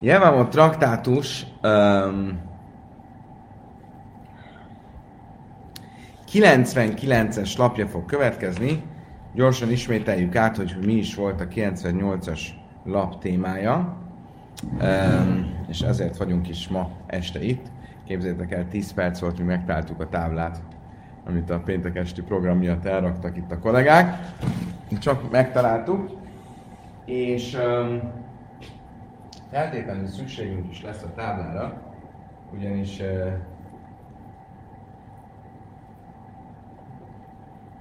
[0.00, 2.40] Jevamot traktátus um,
[6.32, 8.82] 99-es lapja fog következni.
[9.34, 12.40] Gyorsan ismételjük át, hogy mi is volt a 98-as
[12.84, 13.96] lap témája.
[14.80, 17.66] Um, és ezért vagyunk is ma este itt.
[18.06, 20.60] Képzeljétek el, 10 perc volt, mi megtaláltuk a táblát,
[21.26, 24.34] amit a péntek esti program miatt elraktak itt a kollégák.
[25.00, 26.10] Csak megtaláltuk.
[27.04, 28.26] És um,
[29.50, 31.82] feltétlenül szükségünk is lesz a táblára,
[32.54, 33.02] ugyanis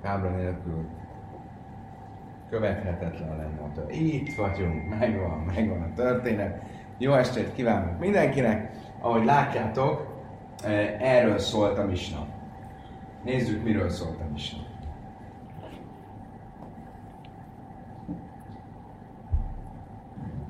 [0.02, 0.86] tábla nélkül
[2.50, 4.02] követhetetlen lenne a történet.
[4.02, 6.64] Itt vagyunk, megvan, megvan a történet.
[6.98, 8.72] Jó estét kívánok mindenkinek!
[9.00, 10.16] Ahogy látjátok,
[11.00, 12.28] erről szólt a misna.
[13.24, 14.66] Nézzük, miről szólt a misna.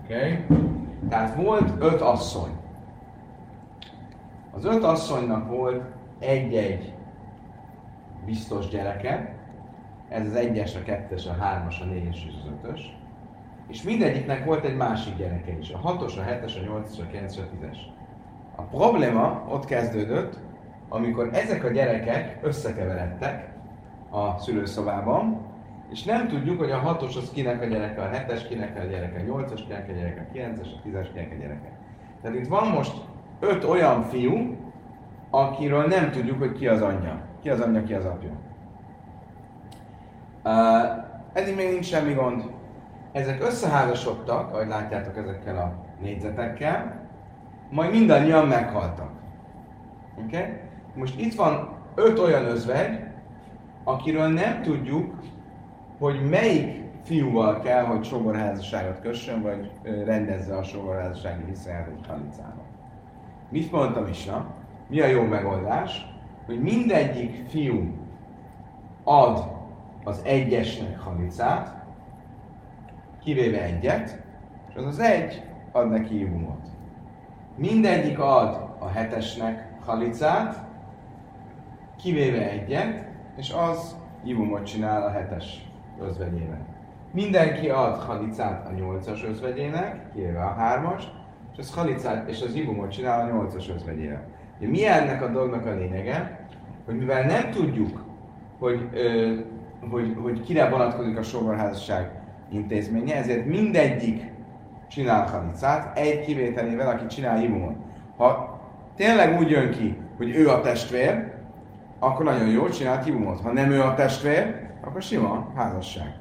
[0.03, 0.45] Okay.
[1.09, 2.51] Tehát volt öt asszony.
[4.51, 5.83] Az öt asszonynak volt
[6.19, 6.93] egy-egy
[8.25, 9.35] biztos gyereke,
[10.09, 12.97] ez az egyes, a kettes, a hármas, a négyes és az ötös.
[13.67, 17.43] És mindegyiknek volt egy másik gyereke is, a hatos, a hetes, a nyolcas, a kilences,
[17.43, 17.89] a tízes.
[18.55, 20.39] A probléma ott kezdődött,
[20.89, 23.49] amikor ezek a gyerekek összekeveredtek
[24.09, 25.46] a szülőszobában,
[25.91, 29.19] és nem tudjuk, hogy a hatos az kinek a gyereke, a hetes kinek a gyereke,
[29.19, 31.71] a nyolcas kinek a gyereke, a kilences, a tízes kinek a gyereke.
[32.21, 32.93] Tehát itt van most
[33.39, 34.55] öt olyan fiú,
[35.29, 37.21] akiről nem tudjuk, hogy ki az anyja.
[37.41, 38.31] Ki az anyja, ki az apja.
[40.43, 42.43] Uh, eddig még nincs semmi gond.
[43.11, 47.07] Ezek összeházasodtak, ahogy látjátok ezekkel a négyzetekkel,
[47.69, 49.09] majd mindannyian meghaltak.
[50.25, 50.45] Okay?
[50.95, 52.99] Most itt van öt olyan özvegy,
[53.83, 55.13] akiről nem tudjuk,
[55.99, 59.71] hogy melyik fiúval kell, hogy sogorházasságot kössön, vagy
[60.05, 62.65] rendezze a sogorházassági viszonyát egy.
[63.49, 64.45] Mit mondtam is, na?
[64.87, 66.05] Mi a jó megoldás?
[66.45, 67.93] Hogy mindegyik fiú
[69.03, 69.55] ad
[70.03, 71.85] az egyesnek halicát,
[73.23, 74.23] kivéve egyet,
[74.69, 76.67] és az az egy ad neki ivumot.
[77.55, 80.65] Mindegyik ad a hetesnek halicát,
[81.97, 83.07] kivéve egyet,
[83.37, 85.66] és az ivumot csinál a hetes
[86.01, 86.61] özvegyének.
[87.11, 91.11] Mindenki ad halicát a nyolcas özvegyének, kivéve a hármas,
[91.53, 94.27] és az halicát és az ivumot csinál a nyolcas özvegyére.
[94.57, 96.45] Ugye mi ennek a dolgnak a lényege?
[96.85, 98.03] Hogy mivel nem tudjuk,
[98.59, 99.33] hogy, ö,
[99.89, 102.11] hogy, hogy kire vonatkozik a sogorházasság
[102.51, 104.31] intézménye, ezért mindegyik
[104.89, 107.75] csinál halicát, egy kivételével, aki csinál ivumot.
[108.17, 108.59] Ha
[108.95, 111.31] tényleg úgy jön ki, hogy ő a testvér,
[111.99, 113.41] akkor nagyon jó, csinál ivumot.
[113.41, 116.15] Ha nem ő a testvér, akkor sima házasság.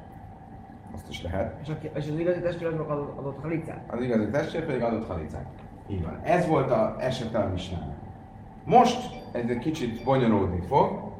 [0.93, 1.55] Azt is lehet.
[1.61, 3.83] És, a, és az igazi testvér azok adott, halicát?
[3.87, 5.45] Az igazi testvér pedig adott halicát.
[5.89, 6.19] Így van.
[6.23, 7.95] Ez volt a esete a misnának.
[8.65, 11.11] Most ez egy kicsit bonyolódni fog,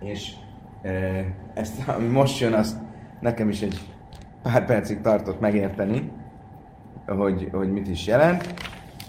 [0.00, 0.34] és
[1.54, 2.76] ezt, ami most jön, azt
[3.20, 3.80] nekem is egy
[4.42, 6.12] pár percig tartott megérteni,
[7.06, 8.54] hogy, hogy mit is jelent.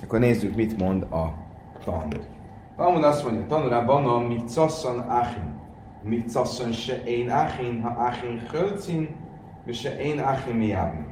[0.03, 1.33] Akkor nézzük, mit mond a
[1.83, 2.27] Talmud.
[2.75, 5.52] Talmud azt mondja, tanulában mit szasszon achin.
[7.81, 9.15] Ha achin hölcin,
[9.65, 11.05] és se én achin miábni.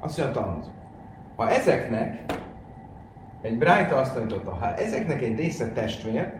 [0.00, 0.64] Azt mondja Talmud.
[1.36, 2.24] Ha ezeknek
[3.42, 6.32] egy Brájta azt tanította, ha ezeknek egy része testvér,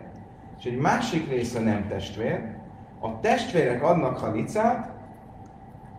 [0.59, 2.55] és egy másik része nem testvér,
[2.99, 4.91] a testvérek adnak halicát,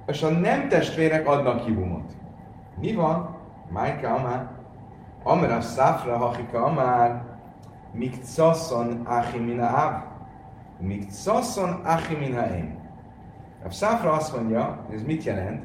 [0.06, 2.16] és a nem testvérek adnak hibumot.
[2.80, 3.36] Mi van?
[3.68, 4.50] Májka amár.
[5.22, 7.22] Amara szafra hachika amár.
[7.92, 10.05] Mik caszon achimina av.
[10.78, 12.78] Mik caszon achimina én.
[13.64, 15.64] A szafra azt mondja, ez mit jelent?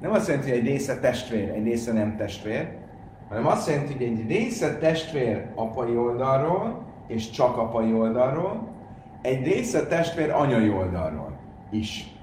[0.00, 2.68] Nem azt jelenti, hogy egy része testvér, egy része nem testvér,
[3.28, 8.68] hanem azt jelenti, hogy egy része testvér apai oldalról, és csak apai oldalról,
[9.22, 11.38] egy része testvér anyai oldalról
[11.70, 12.14] is.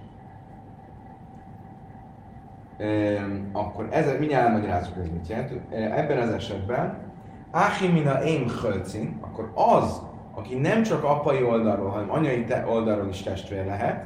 [2.78, 5.52] Ehm, akkor ez, mindjárt elmagyarázunk, ez mit jelent.
[5.72, 7.06] Ebben az esetben
[7.52, 10.02] Áhimina én hölcin, akkor az,
[10.38, 14.06] aki nem csak apai oldalról, hanem anyai oldalról is testvér lehet,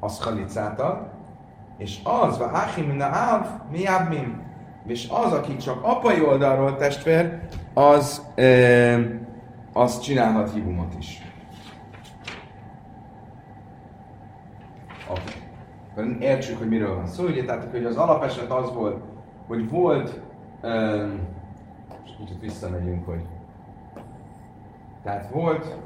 [0.00, 1.08] az halicát ad,
[1.76, 4.42] és az, va Áhimina áv, mi ábmim,
[4.86, 7.38] és az, aki csak apai oldalról testvér,
[7.74, 8.98] az, e,
[9.72, 11.22] az csinálhat hibumot is.
[15.10, 15.42] Okay.
[15.90, 17.24] Akkor értsük, hogy miről van szó.
[17.24, 19.02] Ugye, tehát, hogy az alapeset az volt,
[19.46, 20.20] hogy volt,
[20.62, 21.20] um,
[22.04, 23.20] és kicsit visszamegyünk, hogy
[25.02, 25.76] tehát volt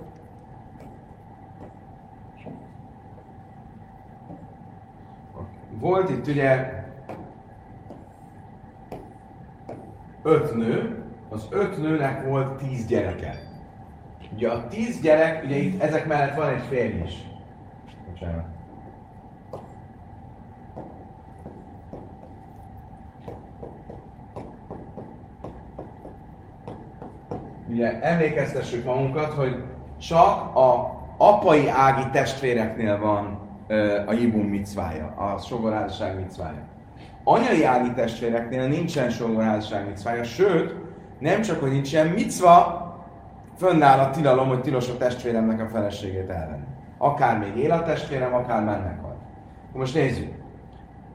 [5.78, 6.84] volt itt ugye
[10.22, 13.34] öt nő, az öt nőnek volt tíz gyereke.
[14.32, 17.14] Ugye a tíz gyerek, ugye itt ezek mellett van egy férj is.
[18.08, 18.55] Bocsánat.
[27.76, 29.62] Ugye emlékeztessük magunkat, hogy
[29.98, 36.62] csak a apai ági testvéreknél van ö, a Jibum micvája, a sogorházasság micvája.
[37.24, 40.74] Anyai ági testvéreknél nincsen sogorházasság micvája, sőt,
[41.18, 42.84] nem csak, hogy nincsen micva,
[43.56, 46.66] fönnáll a tilalom, hogy tilos a testvéremnek a feleségét elvenni.
[46.98, 49.18] Akár még él a testvérem, akár már meghalt.
[49.72, 50.32] Most nézzük.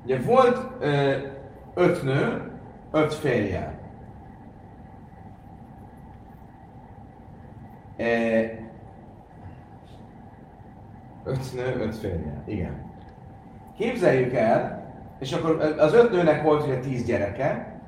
[0.04, 1.14] Ugye volt ö,
[1.74, 2.52] öt nő,
[2.92, 3.80] öt férjel.
[7.91, 7.91] E,
[11.24, 12.44] öt nő, öt férjel.
[12.46, 12.90] Igen.
[13.78, 14.84] Képzeljük el,
[15.20, 17.80] és akkor az öt nőnek volt ugye tíz gyereke.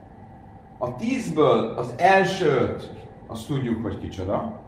[0.77, 2.91] A tízből az első öt,
[3.27, 4.61] azt tudjuk, hogy kicsoda.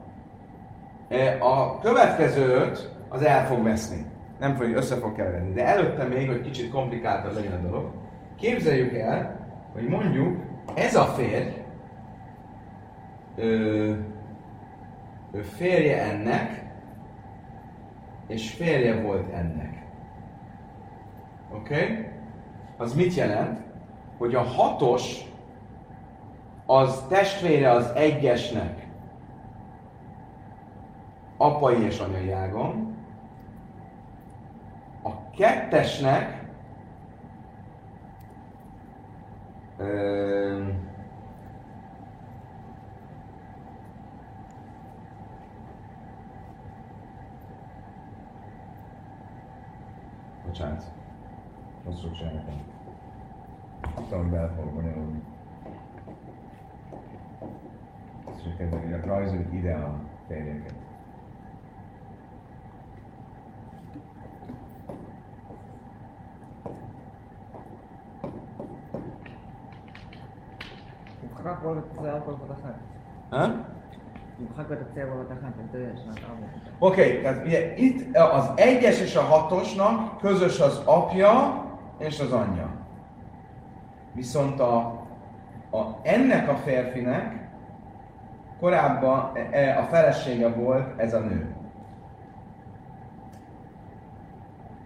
[1.10, 4.06] E, A következő öt, az el fog veszni.
[4.40, 5.54] Nem fog, össze fog keveredni.
[5.54, 7.92] De előtte még, hogy kicsit komplikáltabb legyen a dolog,
[8.38, 9.40] képzeljük el,
[9.74, 10.38] hogy mondjuk
[10.76, 11.50] ez a férj,
[13.36, 13.92] ö,
[15.36, 16.64] ő férje ennek,
[18.28, 19.86] és férje volt ennek.
[21.54, 21.74] Oké?
[21.74, 22.08] Okay?
[22.78, 23.60] Az mit jelent?
[24.18, 25.22] Hogy a hatos
[26.66, 28.88] az testvére az egyesnek
[31.38, 32.96] apai és anyai ágon,
[35.04, 36.44] a kettesnek
[39.78, 40.64] ö,
[50.48, 50.92] which answer?
[51.84, 52.64] What's the channel thing?
[54.10, 55.06] Coming back or whatever.
[58.38, 60.00] So كده إلى ترايز الإيد على
[60.30, 60.76] تاني كده.
[71.44, 71.60] قرأت
[76.80, 81.64] Oké, okay, tehát ugye itt az egyes és a hatosnak közös az apja
[81.98, 82.70] és az anyja.
[84.14, 84.78] Viszont a,
[85.72, 87.50] a ennek a férfinek
[88.60, 91.56] korábban e, e, a felesége volt ez a nő.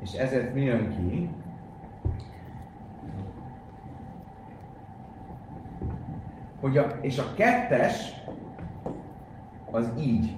[0.01, 1.29] És ezért mi jön ki?
[6.61, 8.13] Hogy a, és a kettes
[9.71, 10.35] az így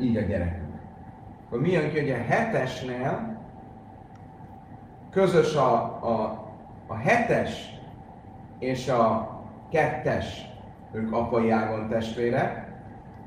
[0.00, 0.74] így a gyerekünk.
[1.46, 3.38] Akkor mi jön ki, hogy a hetesnél
[5.10, 6.44] közös a, a,
[6.86, 7.78] a hetes
[8.58, 9.32] és a
[9.70, 10.46] kettes,
[10.92, 12.72] ők apai ágon testvérek,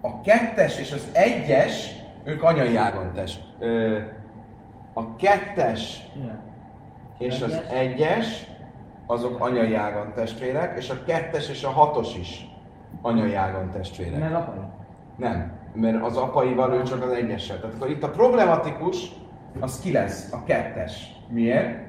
[0.02, 1.92] a kettes és az egyes,
[2.24, 3.44] ők anyai ágon test.
[4.94, 6.08] A kettes
[7.18, 8.48] és az egyes,
[9.06, 12.57] azok anyai ágon testvérek, és a kettes és a hatos is
[13.02, 14.20] anyai ágon testvérek.
[14.20, 14.58] Mert apai.
[15.16, 17.60] Nem, mert az apaival ő csak az egyessel.
[17.60, 19.12] Tehát akkor itt a problematikus,
[19.60, 20.32] az ki lesz?
[20.34, 21.16] A kettes.
[21.30, 21.86] Miért?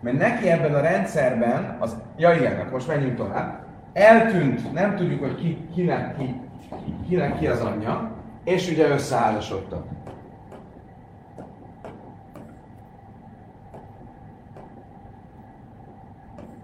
[0.00, 5.34] Mert neki ebben a rendszerben, az, ja igen, most menjünk tovább, eltűnt, nem tudjuk, hogy
[5.34, 6.40] ki, kinek, ki,
[7.08, 8.10] kinek ki az anyja,
[8.44, 9.84] és ugye összeházasodtak.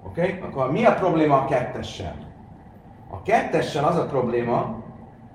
[0.03, 0.21] Oké?
[0.21, 0.41] Okay?
[0.41, 2.15] Akkor mi a probléma a kettessel?
[3.11, 4.83] A kettessel az a probléma,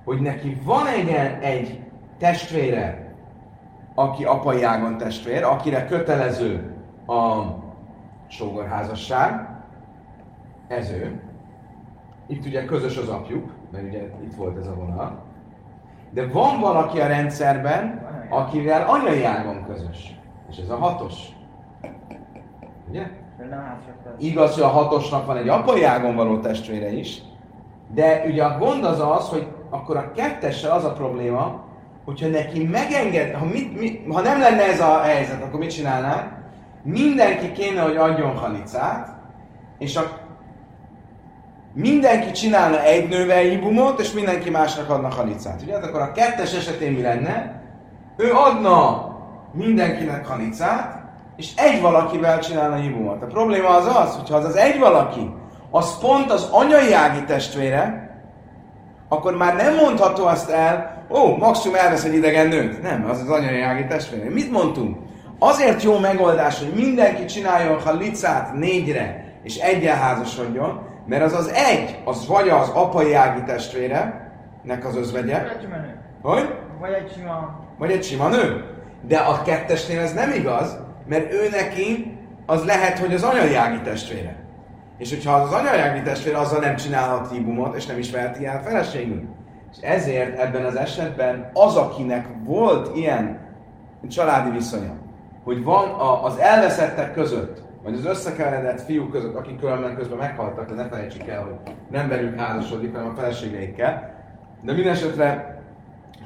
[0.04, 1.10] hogy neki van egy,
[1.42, 1.80] egy
[2.18, 3.14] testvére,
[3.96, 6.76] aki apai ágon testvér, akire kötelező
[7.08, 7.44] a
[8.28, 9.50] sógorházasság,
[10.68, 11.22] ez ő.
[12.28, 15.24] Itt ugye közös az apjuk, mert ugye itt volt ez a vonal.
[16.10, 20.20] De van valaki a rendszerben, akivel anyai ágon közös.
[20.50, 21.14] És ez a hatos.
[22.90, 23.08] Ugye?
[23.38, 24.16] Házasodtál.
[24.18, 27.22] Igaz, hogy a hatosnak van egy apai ágon való testvére is,
[27.94, 31.64] de ugye a gond az az, hogy akkor a kettessel az a probléma,
[32.06, 36.34] hogyha neki megenged, ha, mit, mit, ha nem lenne ez a helyzet, akkor mit csinálnánk?
[36.84, 39.16] Mindenki kéne, hogy adjon halicát,
[39.78, 40.18] és a,
[41.74, 45.62] mindenki csinálna egy nővel hibumot, és mindenki másnak adna halicát.
[45.62, 45.74] Ugye?
[45.74, 47.64] Hát akkor a kettes esetén mi lenne?
[48.18, 49.08] Ő adna
[49.54, 51.04] mindenkinek halicát,
[51.36, 53.24] és egy valakivel csinálna hibumot.
[53.24, 55.34] A probléma az az, hogyha az az egy valaki,
[55.76, 58.10] az pont az anyai ági testvére,
[59.10, 62.82] akkor már nem mondható azt el, ó, maximum elvesz egy idegen nőt.
[62.82, 64.30] Nem, az az anyai ági testvére.
[64.30, 64.98] Mit mondtunk?
[65.40, 72.00] Azért jó megoldás, hogy mindenki csináljon halicát négyre, és egyen házasodjon, Mert az az egy,
[72.06, 74.32] az vagy az apai ági testvére,
[74.64, 76.00] nek az özvegye, Vagy egy sima nő.
[76.22, 76.56] hogy?
[76.80, 77.60] Vagy egy sima...
[77.78, 78.64] Vagy egy sima nő.
[79.08, 80.78] De a kettesnél ez nem igaz,
[81.08, 84.45] mert ő neki az lehet, hogy az anyai ági testvére.
[84.98, 88.46] És hogyha az, az anyai ági testvére, azzal nem csinálhat híbumot, és nem is veheti
[88.46, 89.24] el feleségül.
[89.72, 93.40] És ezért ebben az esetben az, akinek volt ilyen
[94.10, 94.94] családi viszonya,
[95.44, 100.70] hogy van a, az elveszettek között, vagy az összekeveredett fiúk között, akik különben közben meghaltak,
[100.70, 104.14] de ne felejtsük el, hogy nem velük házasodik, hanem a feleségeikkel.
[104.62, 105.60] De minden esetre,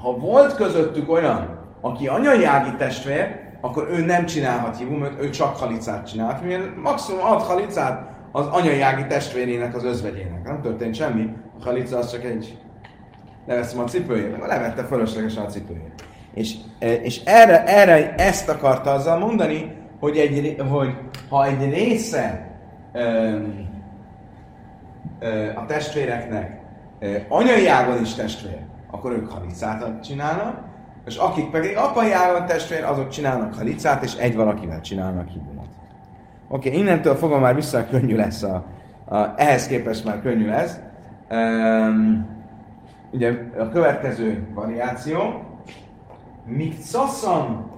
[0.02, 5.58] ha volt közöttük olyan, aki anyai ági testvér, akkor ő nem csinálhat hívumot, ő csak
[5.58, 10.44] halicát csinálhat, mivel maximum ad halicát az anyai ági testvérének, az özvegyének.
[10.44, 12.58] Nem történt semmi, a halica az csak egy
[13.48, 16.04] leveszem a cipőjét, levette fölöslegesen a cipőjét.
[16.34, 20.94] És, e, és erre, erre ezt akarta azzal mondani, hogy, egy, hogy
[21.30, 22.52] ha egy része
[22.94, 23.68] öm,
[25.20, 26.60] ö, a testvéreknek
[27.00, 28.60] ö, anyai ágon is testvér,
[28.92, 30.68] akkor ők halicát csinálnak,
[31.06, 35.68] és akik pedig apai ágon testvér, azok csinálnak halicát, és egy valakivel csinálnak hibumot.
[36.52, 38.66] Oké, okay, innentől fogva már vissza könnyű lesz a,
[39.06, 40.80] a, ehhez képest már könnyű lesz.
[41.30, 42.28] Um,
[43.12, 45.44] ugye a következő variáció,
[46.46, 47.72] Mikcaszam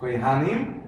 [0.00, 0.82] Koihanim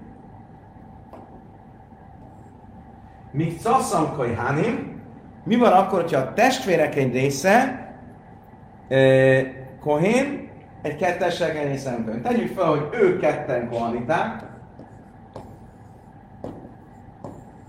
[3.31, 5.01] Mikcaszam Koihanim
[5.43, 7.87] Mi van akkor, hogyha a testvérek egy része
[8.87, 9.47] eh,
[9.79, 10.46] Kohén,
[10.87, 11.51] egy kettessel
[11.83, 12.21] nem Kohén.
[12.21, 14.43] Tegyük fel, hogy ők ketten kohaniták.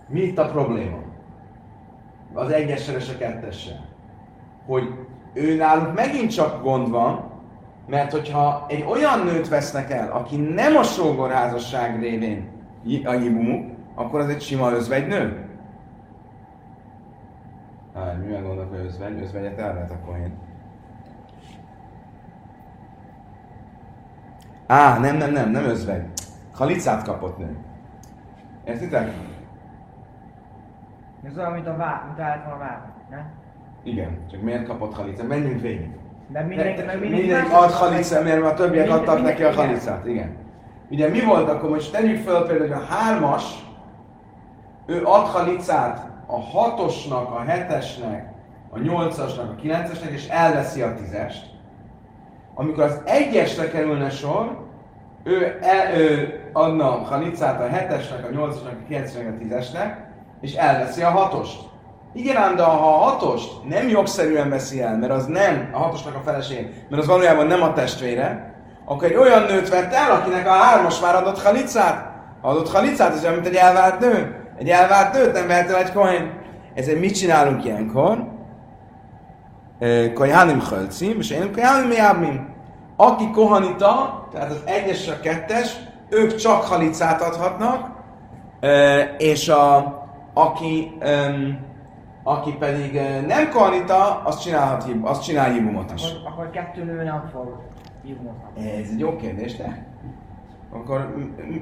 [0.09, 0.99] Mi itt a probléma?
[2.33, 3.85] Az egyessel és a kettessel.
[4.67, 4.95] Hogy
[5.33, 7.31] ő náluk megint csak gond van,
[7.87, 12.49] mert hogyha egy olyan nőt vesznek el, aki nem a sógorházasság révén
[13.05, 15.47] a jibumuk, akkor az egy sima özvegynő.
[17.95, 19.21] Hát, mivel gondolok, hogy özvegy?
[19.21, 20.48] Özvegyet el lehet akkor én.
[24.69, 26.03] Á, nem, nem, nem, nem özvegy.
[26.55, 27.57] Halicát kapott nő.
[28.65, 29.13] Értitek?
[31.23, 33.31] Ez olyan, mint a vár, mint lehet volna vár, nem?
[33.83, 35.29] Igen, csak miért kapott halicát?
[35.29, 35.91] Menjünk végig.
[36.29, 40.37] De mindenki, meg Mindenki mindenki ad halicát, mert a többiek adtak neki a halicát, igen.
[40.91, 43.67] Ugye mi volt akkor, most tegyük fel például, hogy a hármas,
[44.87, 48.33] ő ad halicát a hatosnak, a hetesnek,
[48.71, 51.58] a nyolcasnak, a kilencesnek, és elveszi a tízest.
[52.61, 54.57] Amikor az egyesre kerülne sor,
[55.25, 60.07] ő, el, ő adna halicát a hetesnek, a nyolcasnak, a kilencesnek, a tízesnek,
[60.41, 61.61] és elveszi a hatost.
[62.12, 66.15] Igen ám, de ha a hatost nem jogszerűen veszi el, mert az nem a hatosnak
[66.15, 70.47] a feleség, mert az valójában nem a testvére, akkor egy olyan nőt vett el, akinek
[70.47, 72.11] a hármas már adott halicát.
[72.41, 74.37] Ha adott halicát, ez olyan, mint egy elvált nő.
[74.59, 76.33] Egy elvált nőt nem vehet el egy kohén.
[76.75, 78.38] Ezért mit csinálunk ilyenkor?
[80.14, 82.56] Kohanim hölcim, és én kohanim jábmim.
[82.97, 85.76] Aki kohanita, tehát az egyes és a kettes,
[86.11, 87.90] ők csak halicát adhatnak,
[89.18, 89.97] és a,
[90.35, 90.99] aki,
[92.23, 96.02] aki pedig nem kohanita, az csinálhat, az csinál hibumot is.
[96.02, 97.56] Akkor, akkor kettő nő nem fog
[98.02, 98.28] hívni.
[98.56, 99.87] Ez egy jó kérdés, de
[100.73, 101.14] akkor,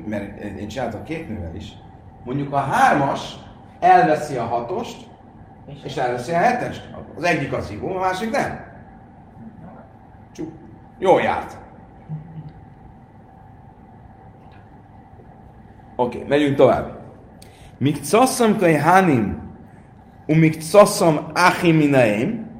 [0.07, 1.73] mert én csináltam két nővel is.
[2.25, 3.37] Mondjuk a hármas
[3.81, 5.07] elveszi a hatost,
[5.85, 6.89] és elveszi a hetest.
[7.17, 8.65] Az egyik az hívó, a másik nem.
[10.33, 10.53] Csuk.
[10.99, 11.59] Jól járt.
[15.97, 16.99] Oké, okay, megyünk tovább.
[17.79, 19.55] Mik casszam kai hanim,
[20.27, 22.51] um mik casszam achim minaim,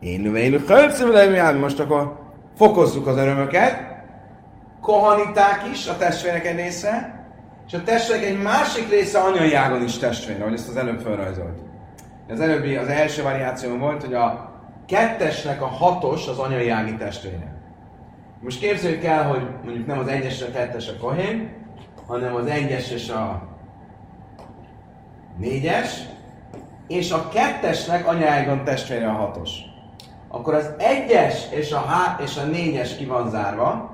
[0.00, 2.18] én növénylő hölcem most akkor
[2.56, 3.92] fokozzuk az örömöket.
[4.80, 7.24] Kohaniták is, a testvérek egy része,
[7.66, 11.73] és a testvérek egy másik része anyai ágon is testvére, ahogy ezt az előbb felrajzolt.
[12.28, 14.52] Az előbbi, az első variáció volt, hogy a
[14.86, 17.54] kettesnek a hatos az anyai ági testvére.
[18.40, 21.52] Most képzeljük el, hogy mondjuk nem az egyes a kettes a kohén,
[22.06, 23.42] hanem az egyes és a
[25.38, 26.02] négyes,
[26.88, 29.50] és a kettesnek anyágon testvére a hatos.
[30.28, 33.92] Akkor az egyes és a, há- és a négyes ki van zárva,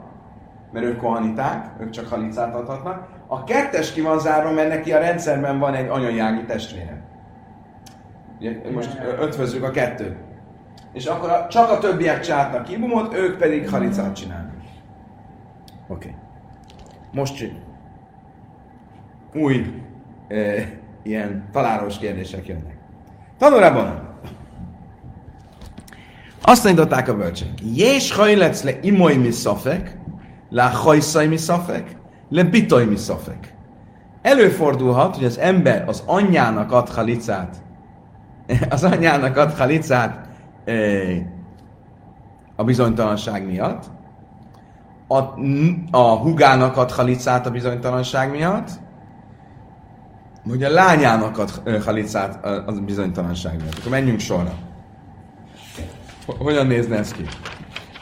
[0.73, 3.09] mert ők kohaniták, ők csak halicát adhatnak.
[3.27, 7.00] A kettes ki van zárva, mert neki a rendszerben van egy anyai ági testvére.
[8.41, 10.17] Ugye, most ötvözzük a kettőt.
[10.93, 14.55] És akkor a, csak a többiek csináltak kibumot, ők pedig halicát csinálnak.
[15.89, 16.09] Oké.
[16.09, 16.15] Okay.
[17.13, 17.53] Most.
[19.35, 19.83] Új
[20.29, 20.69] e,
[21.03, 22.77] ilyen találós kérdések jönnek.
[23.39, 24.09] Tanulában
[26.43, 27.49] azt tanították a bölcsek.
[27.75, 29.99] Jés hajlec le imoly mi szafek,
[30.49, 31.97] le hajszaj mi szafek,
[32.29, 33.55] le bitoly mi szafek.
[34.23, 37.57] Előfordulhat, hogy az ember az anyjának ad halicát,
[38.69, 40.29] az anyjának ad halicát
[42.57, 43.85] a bizonytalanság miatt,
[45.09, 45.19] a,
[45.91, 48.71] a hugának ad halicát a bizonytalanság miatt,
[50.49, 51.51] hogy a lányának ad
[51.85, 53.79] halicát a, bizonytalanság miatt.
[53.79, 54.53] Akkor menjünk sorra.
[56.27, 57.25] Hogyan nézne ez ki?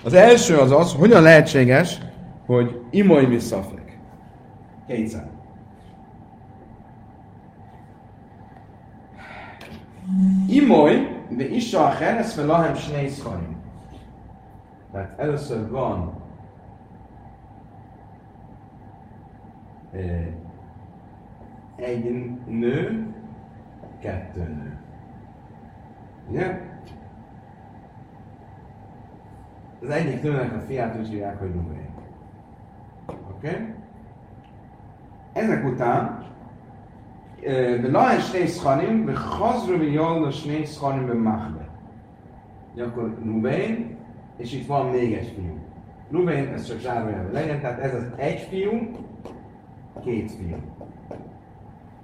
[0.05, 1.99] Az első az az, hogyan lehetséges,
[2.47, 3.99] hogy imoly mi szafek.
[4.87, 5.38] Kétszer.
[10.49, 13.57] Imoly, de isa a heres fel lahem snei szharim.
[14.93, 16.13] Tehát először van
[19.93, 20.27] eh,
[21.77, 23.07] egy nő,
[24.01, 24.79] kettő nő.
[26.29, 26.61] Ugye?
[29.83, 31.51] Az egyik nőnek a fiát úgy hívják, hogy.
[33.07, 33.49] Oké?
[33.49, 33.75] Okay?
[35.33, 36.25] Ezek után
[37.83, 41.69] ולא שני סכנים, וחוזרו מיון לשני סכנים במחנה.
[42.81, 43.97] Akkor Ruben,
[44.37, 45.59] és itt van még egy fiú.
[46.11, 48.91] Ruben, ez csak zárványában legyen, tehát ez az egy fiú,
[50.05, 50.57] két fiú.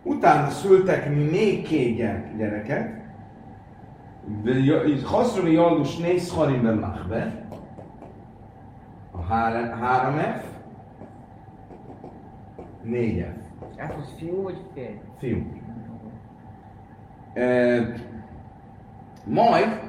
[0.03, 1.97] Utána szültek még két
[2.37, 3.03] gyereket,
[5.05, 7.47] Haszrom Jaldus néz Harimben Mahbe,
[9.11, 10.41] a 3F,
[12.87, 13.44] 4F.
[13.77, 15.01] Hát, hogy fiú vagy fél?
[15.19, 15.47] Fiú.
[17.33, 17.95] E,
[19.25, 19.81] majd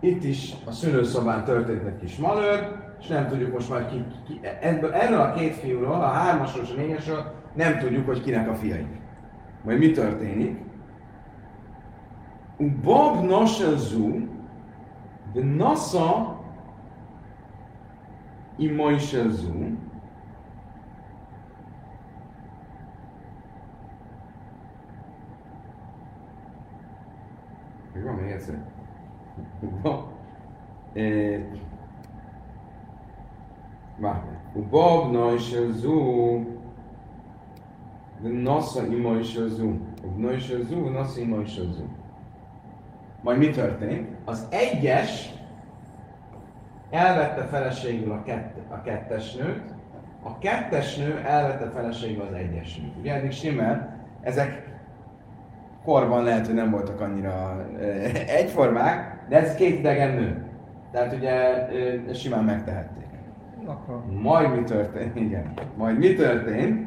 [0.00, 4.40] itt is a szülőszobán történt egy kis malőr, és nem tudjuk most már ki, ki
[4.42, 8.48] e, ebből, erről a két fiúról, a hármasról és a négyesről nem tudjuk, hogy kinek
[8.48, 8.86] a fiai.
[9.64, 10.58] Majd mi történik?
[12.82, 14.26] Bob Noselzu,
[15.32, 16.40] de Nasa
[18.56, 19.52] Imaiselzu,
[28.01, 28.55] zu, Még van még egyszer.
[34.55, 36.39] ובו של זו
[38.21, 39.67] ונוסע עמו של זו.
[40.03, 41.83] ובנו של זו ונוסע עמו של זו.
[43.23, 44.07] Majd mi történik?
[44.25, 45.33] Az egyes
[46.89, 49.73] elvette feleségül a, kett, a kettes nőt,
[50.23, 52.97] a kettes nő elvette feleségül az egyes nőt.
[52.99, 54.79] Ugye eddig stimmel, ezek
[55.84, 57.66] korban lehet, hogy nem voltak annyira
[58.26, 60.44] egyformák, de ez két idegen nő.
[60.92, 61.34] Tehát ugye
[62.14, 63.06] simán megtehették.
[63.66, 64.02] Akkor.
[64.22, 65.16] Majd mi történt?
[65.16, 65.52] Igen.
[65.76, 66.86] Majd mi történt?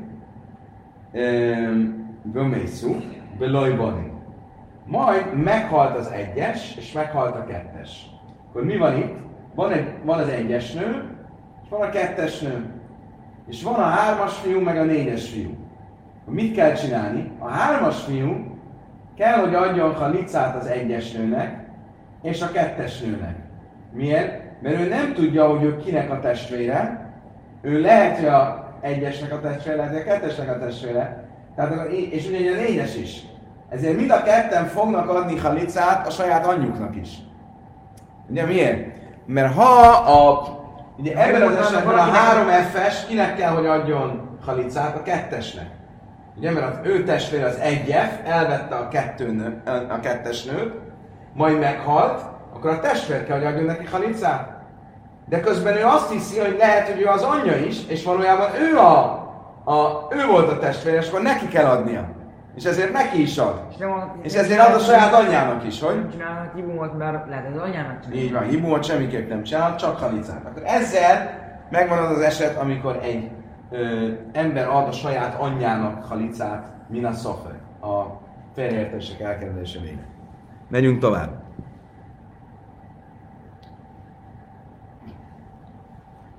[2.24, 2.96] Bömészú,
[3.40, 4.12] Belojbani.
[4.86, 8.10] Majd meghalt az egyes, és meghalt a kettes.
[8.50, 9.14] Akkor mi van itt?
[9.56, 11.16] Van, egy, van az egyes nő,
[11.64, 12.70] és van a kettes nő.
[13.48, 15.50] És van a hármas fiú, meg a négyes fiú.
[16.26, 17.32] Mit kell csinálni?
[17.40, 18.55] A hármas fiú
[19.18, 21.66] kell, hogy adjon halicát az egyes nőnek,
[22.22, 23.36] és a kettes nőnek.
[23.92, 24.44] Miért?
[24.62, 27.10] Mert ő nem tudja, hogy ő kinek a testvére,
[27.62, 31.24] ő lehet, hogy a egyesnek a testvére, lehet, hogy a kettesnek a testvére,
[31.56, 33.24] tehát, és ugye a négyes is.
[33.70, 37.10] Ezért mind a ketten fognak adni halicát a saját anyjuknak is.
[38.30, 38.88] Ugye miért?
[39.26, 40.48] Mert ha a,
[40.98, 44.96] ugye ebben az esetben a három F-es kinek kell, hogy adjon halicát?
[44.96, 45.68] A kettesnek.
[46.38, 50.74] Ugye, mert az ő testvére az egy F, elvette a, kettő nő, a kettes nőt,
[51.34, 52.22] majd meghalt,
[52.54, 54.54] akkor a testvér kell, hogy adjon neki halicát.
[55.30, 58.78] De közben ő azt hiszi, hogy lehet, hogy ő az anyja is, és valójában ő,
[58.78, 59.00] a,
[59.64, 62.14] a, ő volt a testvér, és akkor neki kell adnia.
[62.56, 63.62] És ezért neki is ad.
[63.72, 65.96] És, nem a, és ezért ad a saját anyjának is, hogy?
[65.96, 68.24] Nem csinálnak hibumot, mert lehet az anyjának csinálni.
[68.24, 70.46] Így van, hibumot semmiképp nem csinál, csak halicát.
[70.46, 73.32] Akkor ezzel megvan az az eset, amikor egy
[73.70, 78.22] ö, ember ad a saját anyjának halicát, mina szofer, a
[78.54, 80.06] félreértések elkerülése végén.
[80.68, 81.44] Megyünk tovább.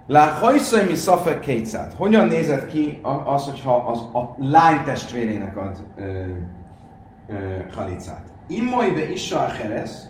[0.06, 1.92] La hajszai mi szafek kétszát.
[1.92, 6.24] Hogyan nézett ki az, hogyha az, a lány testvérének ad ö,
[7.28, 8.32] ö, halicát?
[8.46, 10.08] Immoi be isa a heresz,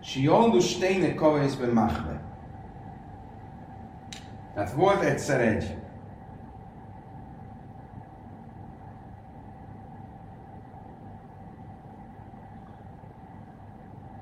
[0.00, 2.21] si joldu steine kavaészben machbe.
[4.54, 5.76] Tehát volt egyszer egy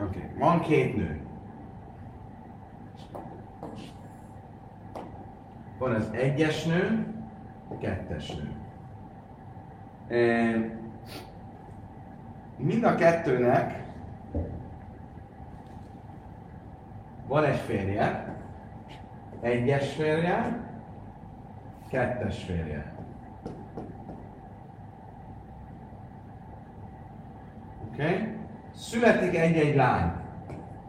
[0.00, 0.38] Oké, okay.
[0.38, 1.20] van két nő.
[5.78, 7.14] Van az egyes nő,
[7.68, 8.54] a kettes nő.
[12.56, 13.82] Mind a kettőnek
[17.26, 18.39] van egy férje,
[19.40, 20.60] egyes férje,
[21.88, 22.92] kettes férje.
[27.88, 28.04] Oké?
[28.04, 28.38] Okay?
[28.74, 30.12] Születik egy-egy lány.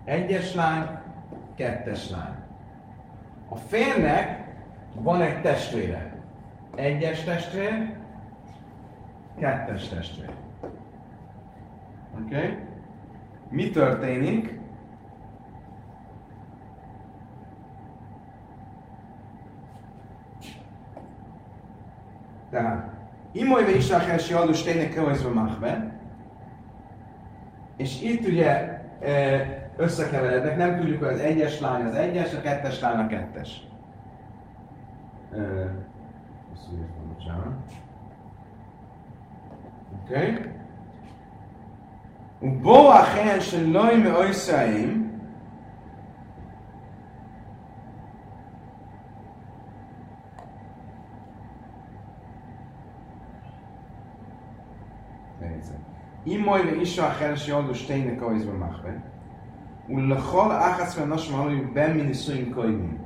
[0.04, 0.86] Egyes lány,
[1.56, 2.36] kettes lány.
[3.50, 4.44] A férnek
[4.94, 6.14] van egy testvére.
[6.76, 7.96] Egyes testvér,
[9.40, 10.30] kettes testvér.
[12.24, 12.36] Oké?
[12.36, 12.58] Okay?
[13.50, 14.61] Mi történik?
[22.52, 22.90] Tehát,
[23.32, 25.32] Imoly ve Isaacher si adó stejnek kövajzva
[27.78, 32.80] és itt ugye e, összekeverednek, nem tudjuk, hogy az egyes lány az egyes, a kettes
[32.80, 33.68] lány a kettes.
[35.34, 35.40] E,
[40.04, 40.32] Oké.
[40.32, 40.50] Okay.
[42.62, 44.10] Boa helyen, se loj me
[56.27, 58.91] אם מוי ואישו אחר שיולדו שתי נקויז במחבה,
[59.89, 62.99] ולכל אחת מהנושאים הללו בין מנישואים קודמים.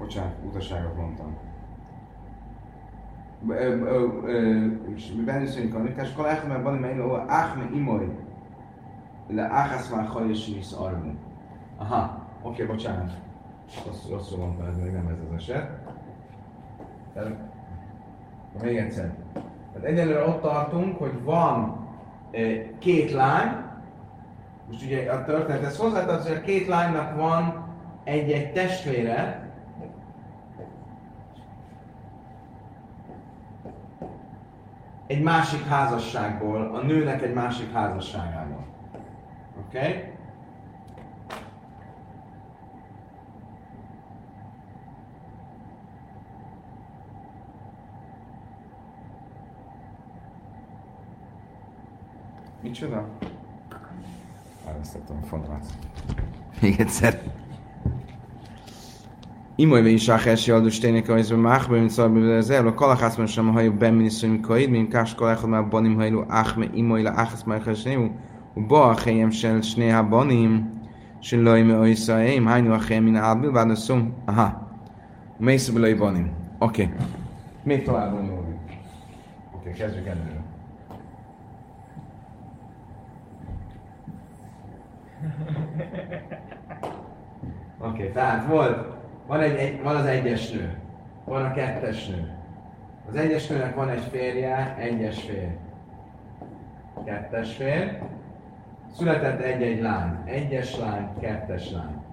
[0.00, 1.32] Bocsánat, utaságot mondtam.
[5.24, 8.06] בנישואים קודמים, כאשר כל אחד מהבנים האלו הוא אח מאימוי
[9.30, 11.12] לאחס מהחודש שנסערנו.
[11.80, 12.02] Aha,
[12.42, 13.12] oké, okay, bocsánat.
[13.86, 15.66] Rossz, rosszul mondtam, ez még nem ez az eset.
[19.75, 21.87] Tehát egyelőre ott tartunk, hogy van
[22.31, 22.39] e,
[22.79, 23.63] két lány,
[24.67, 27.67] most ugye a történet ez hozzátartozik, hogy a két lánynak van
[28.03, 29.49] egy-egy testvére,
[35.07, 38.65] egy másik házasságból, a nőnek egy másik házasságából.
[39.67, 39.77] Oké?
[39.77, 40.14] Okay?
[52.65, 53.07] Micsoda?
[54.67, 55.65] Elvesztettem a fonalat.
[56.61, 57.21] Még egyszer.
[59.55, 62.73] Imolyve is a hesi aldus tényleg, hogy ez a máhbe, mint szóval ez el, a
[62.73, 67.43] kalachászban sem a hajú beminisztőim kaid, mint kás kalachod már banim hajló áhme imolyla áhász
[67.43, 68.11] már hesnéú,
[68.67, 70.69] ba a helyem sem snéha banim,
[71.19, 74.77] se lajme oiszaim, hányú a helyem min álbil, vád a szum, aha,
[75.37, 76.31] mész banim.
[76.59, 76.89] Oké.
[77.63, 78.53] Még tovább van
[79.51, 80.44] Oké, kezdjük előre.
[87.79, 88.93] Oké, okay, tehát volt,
[89.27, 90.77] van, egy, egy, van az egyes nő,
[91.25, 92.33] van a kettes nő.
[93.09, 95.57] Az egyes nőnek van egy férje, egyes férj.
[97.05, 97.89] Kettes férj.
[98.93, 100.17] Született egy-egy lány.
[100.25, 102.03] Egyes lány, kettes lány.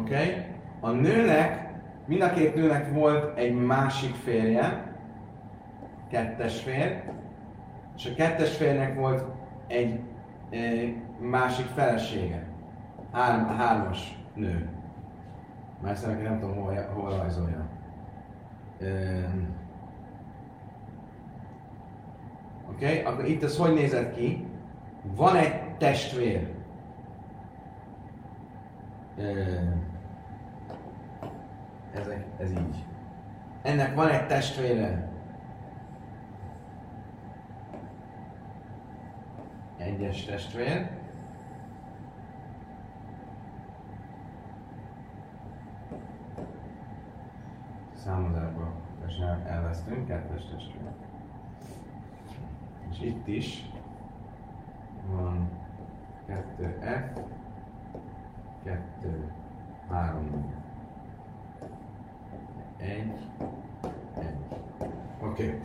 [0.00, 0.14] Oké?
[0.14, 0.44] Okay?
[0.80, 1.68] A nőnek,
[2.04, 4.94] mind a két nőnek volt egy másik férje,
[6.10, 6.94] kettes férj,
[7.96, 9.24] és a kettes férnek volt
[9.66, 10.00] egy
[10.50, 10.58] e,
[11.20, 12.46] másik felesége,
[13.12, 14.68] Három, hármas nő.
[15.82, 17.66] Már ezt nem tudom, hol, hol rajzolja.
[22.70, 23.02] Oké, okay?
[23.02, 24.46] akkor itt ez hogy nézett ki?
[25.14, 26.54] Van egy testvér.
[31.94, 32.84] Ez, ez így.
[33.62, 35.08] Ennek van egy testvére,
[39.76, 40.90] egyes testvér.
[47.94, 48.72] Számozásba
[49.46, 50.90] elvesztünk, kettes testvér.
[52.90, 53.70] És itt is
[55.10, 55.50] van
[56.26, 57.20] kettő F,
[58.64, 59.32] kettő,
[59.90, 60.54] három,
[62.76, 63.12] egy,
[64.18, 64.36] egy.
[65.22, 65.46] Oké.
[65.46, 65.60] Okay.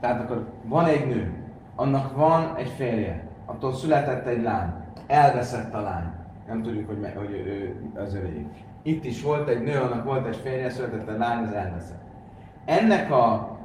[0.00, 4.72] Tehát akkor van egy nő, annak van egy férje, attól született egy lány,
[5.06, 6.12] elveszett a lány.
[6.46, 8.46] Nem tudjuk, hogy, hogy ő az övé.
[8.82, 12.02] Itt is volt egy nő, annak volt egy férje, született egy lány, az elveszett.
[12.64, 13.56] Ennek a,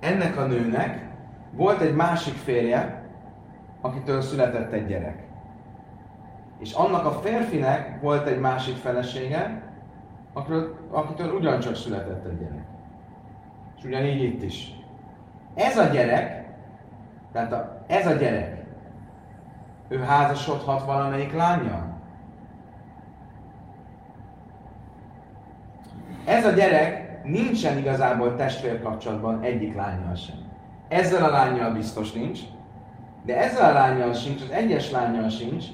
[0.00, 1.08] ennek a nőnek
[1.52, 3.02] volt egy másik férje,
[3.80, 5.26] akitől született egy gyerek.
[6.58, 9.62] És annak a férfinek volt egy másik felesége,
[10.32, 12.66] akitől, akitől ugyancsak született egy gyerek.
[13.78, 14.72] És ugyanígy itt is.
[15.54, 16.37] Ez a gyerek
[17.32, 18.64] tehát a, ez a gyerek,
[19.88, 21.86] ő házasodhat valamelyik lánya?
[26.24, 30.36] Ez a gyerek nincsen igazából testvérkapcsolatban egyik lányjal sem.
[30.88, 32.40] Ezzel a lányjal biztos nincs,
[33.24, 35.64] de ezzel a lányjal sincs, az egyes lányjal sincs,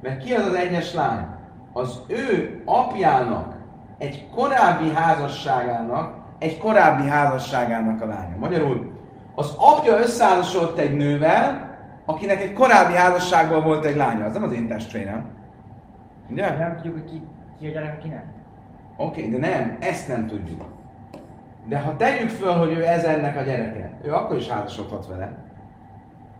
[0.00, 1.26] mert ki az az egyes lány?
[1.72, 3.54] Az ő apjának,
[3.98, 8.36] egy korábbi házasságának egy korábbi házasságának a lánya.
[8.38, 8.91] Magyarul,
[9.34, 11.70] az apja összeházasodott egy nővel,
[12.04, 14.24] akinek egy korábbi házasságból volt egy lánya.
[14.24, 15.30] Az nem az én testvérem.
[16.30, 16.56] Ugye?
[16.56, 17.22] Nem tudjuk, hogy ki,
[17.58, 18.32] ki a gyerek, ki nem.
[18.96, 20.64] Oké, okay, de nem, ezt nem tudjuk.
[21.66, 25.32] De ha tegyük föl, hogy ő ez ennek a gyereke, ő akkor is házasodhat vele.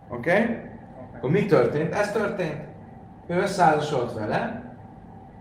[0.09, 0.31] Oké?
[0.31, 0.57] Okay?
[1.15, 1.93] Akkor mi történt?
[1.93, 2.57] Ez történt.
[3.27, 4.63] Ő összeházasodott vele,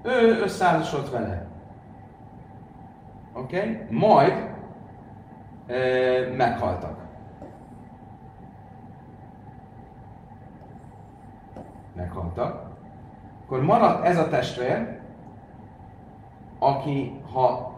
[0.02, 1.46] ő összeházasodott vele.
[3.32, 3.58] Oké?
[3.58, 3.78] Okay?
[3.90, 4.32] Majd
[5.66, 5.76] e,
[6.36, 7.01] meghaltak.
[11.94, 12.70] Meghaltak.
[13.44, 14.98] Akkor maradt ez a testvér,
[16.58, 17.72] aki, ha,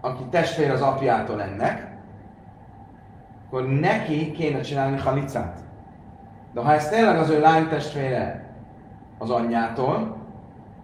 [0.00, 1.96] aki testvér az apjától ennek,
[3.46, 5.60] akkor neki kéne csinálni halicát.
[6.52, 8.54] De ha ez tényleg az ő lány testvére
[9.18, 10.16] az anyjától,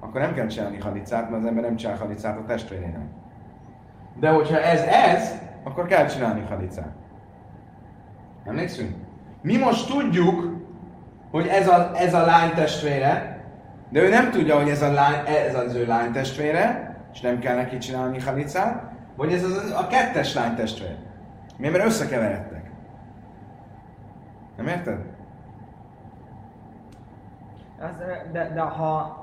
[0.01, 3.07] akkor nem kell csinálni halicát, mert az ember nem csinál halicát a testvérének.
[4.15, 6.93] De hogyha ez ez, akkor kell csinálni halicát.
[8.45, 8.97] Emlékszünk?
[9.41, 10.58] Mi most tudjuk,
[11.31, 13.43] hogy ez a, ez a lány testvére,
[13.89, 17.39] de ő nem tudja, hogy ez, a lány, ez az ő lány testvére, és nem
[17.39, 18.83] kell neki csinálni halicát,
[19.17, 20.97] vagy ez az, a kettes lány testvér.
[21.57, 21.75] Miért?
[21.75, 22.71] Mert összekeveredtek.
[24.57, 24.99] Nem érted?
[27.81, 29.17] Az, de, de ha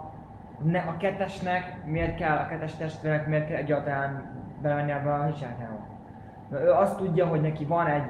[0.63, 5.87] ne, a kettesnek miért kell, a kettes testvérnek miért kell egyáltalán belemenni ebbe a hicsátába?
[6.49, 8.03] Mert ő azt tudja, hogy neki van egy...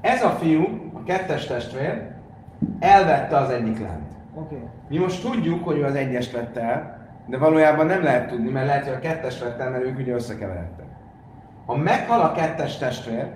[0.00, 2.13] Ez a fiú, a kettes testvér,
[2.78, 4.12] elvette az egyik lányt.
[4.34, 4.62] Okay.
[4.88, 8.66] Mi most tudjuk, hogy ő az egyes vette el, de valójában nem lehet tudni, mert
[8.66, 10.86] lehet, hogy a kettes vette el, mert ők ugye összekeveredtek.
[11.66, 13.26] Ha meghal a kettes testvér,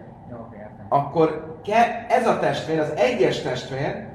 [0.53, 0.87] értem.
[0.89, 4.07] akkor ke- ez a testvér, az egyes testvér,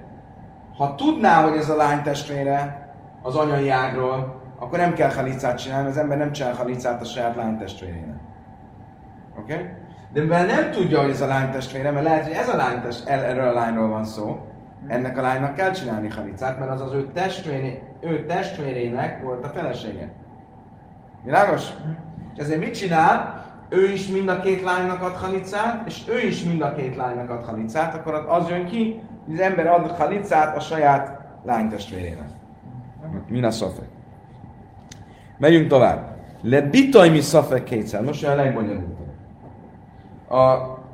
[0.77, 5.89] ha tudná, hogy ez a lány testvére az anyai ágról, akkor nem kell halicát csinálni,
[5.89, 8.19] az ember nem csinál halicát a saját lány testvérének.
[9.39, 9.53] Oké?
[9.53, 9.65] Okay?
[10.13, 12.81] De mivel nem tudja, hogy ez a lány testvére, mert lehet, hogy ez a lány
[12.81, 14.52] test, erről a lányról van szó,
[14.87, 19.47] ennek a lánynak kell csinálni halicát, mert az az ő, testvéré, ő testvérének volt a
[19.47, 20.11] felesége.
[21.23, 21.69] Világos?
[22.33, 23.41] És ezért mit csinál?
[23.69, 27.29] Ő is mind a két lánynak ad halicát, és ő is mind a két lánynak
[27.29, 32.29] ad halicát, akkor az jön ki, hogy az ember ad halicát a saját lánytestvérének.
[33.27, 33.87] Min a szafek.
[35.37, 36.15] Megyünk tovább.
[36.41, 38.01] Le bitaj mi szafek kétszer.
[38.01, 39.07] Most olyan legbonyolultabb.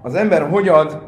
[0.01, 1.07] Az ember hogy ad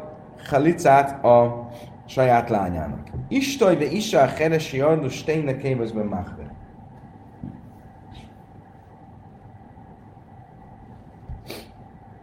[0.50, 1.68] halicát a
[2.06, 3.08] saját lányának?
[3.28, 6.50] Istaj be isá heresi ardu steinek kévezben machber.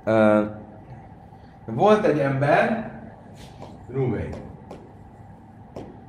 [0.06, 0.46] Uh,
[1.66, 2.92] volt egy ember,
[3.90, 4.34] Rubén.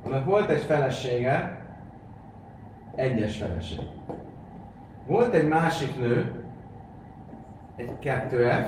[0.05, 1.65] Annak volt egy felesége,
[2.95, 3.79] egyes feleség.
[5.07, 6.43] Volt egy másik nő,
[7.75, 8.65] egy 2F,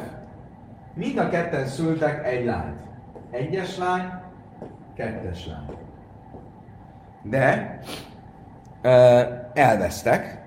[0.94, 2.82] mind a ketten szültek egy lányt.
[3.32, 4.23] Egyes lány,
[4.94, 5.78] kettes lány.
[7.22, 7.80] De
[9.54, 10.42] elvesztek.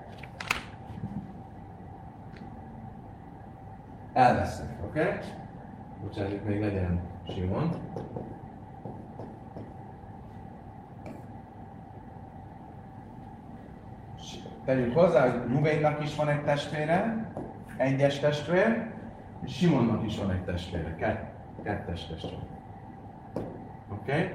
[4.13, 5.01] Elvesztek, oké?
[5.01, 5.19] Okay?
[6.03, 7.71] Bocsánat, még legyen Simon.
[14.65, 17.31] Tegyük hozzá, hogy Ruvénnak is van egy testvére,
[17.77, 18.91] egyes testvér,
[19.45, 21.25] és Simonnak is van egy testvére, kett,
[21.63, 22.56] kettes testvér.
[24.07, 24.31] Okay?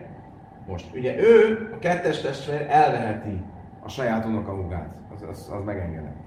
[0.67, 3.43] Most, ugye ő, a kettes testvér elveheti
[3.83, 6.17] a saját unokahúgát, az, az, az megengedett.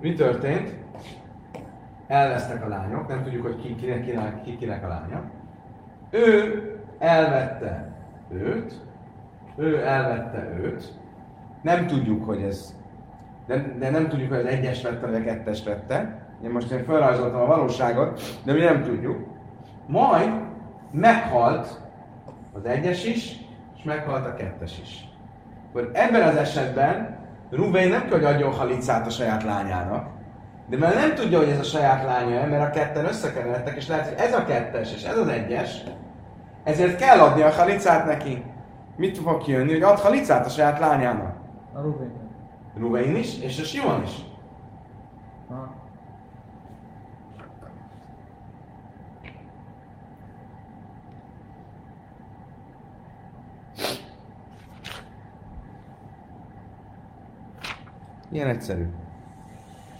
[0.00, 0.74] Mi történt?
[2.06, 5.22] Elvesztek a lányok, nem tudjuk, hogy ki kinek, kinek, ki kinek a lánya.
[6.10, 6.62] Ő
[6.98, 7.92] elvette
[8.30, 8.80] őt,
[9.56, 10.92] ő elvette őt,
[11.62, 12.74] nem tudjuk, hogy ez
[13.46, 16.26] de, de nem tudjuk, hogy az egyes vette, vagy a kettes vette.
[16.44, 19.26] Én most én felrajzoltam a valóságot, de mi nem tudjuk.
[19.86, 20.30] Majd
[20.90, 21.80] meghalt
[22.56, 23.36] az egyes is,
[23.76, 25.08] és meghalt a kettes is.
[25.68, 27.18] Akkor ebben az esetben
[27.50, 30.08] Ruvén nem kell, hogy adjon halicát a saját lányának,
[30.68, 34.08] de mert nem tudja, hogy ez a saját lánya, mert a ketten összekeveredtek, és lehet,
[34.08, 35.82] hogy ez a kettes, és ez az egyes,
[36.64, 38.44] ezért kell adni a halicát neki.
[38.96, 41.36] Mit fog kijönni, hogy ad halicát a saját lányának?
[41.72, 42.12] A Rubén.
[42.78, 44.14] Ruvain is, és a Simon is.
[45.48, 45.84] Ha.
[58.36, 58.86] Ilyen egyszerű.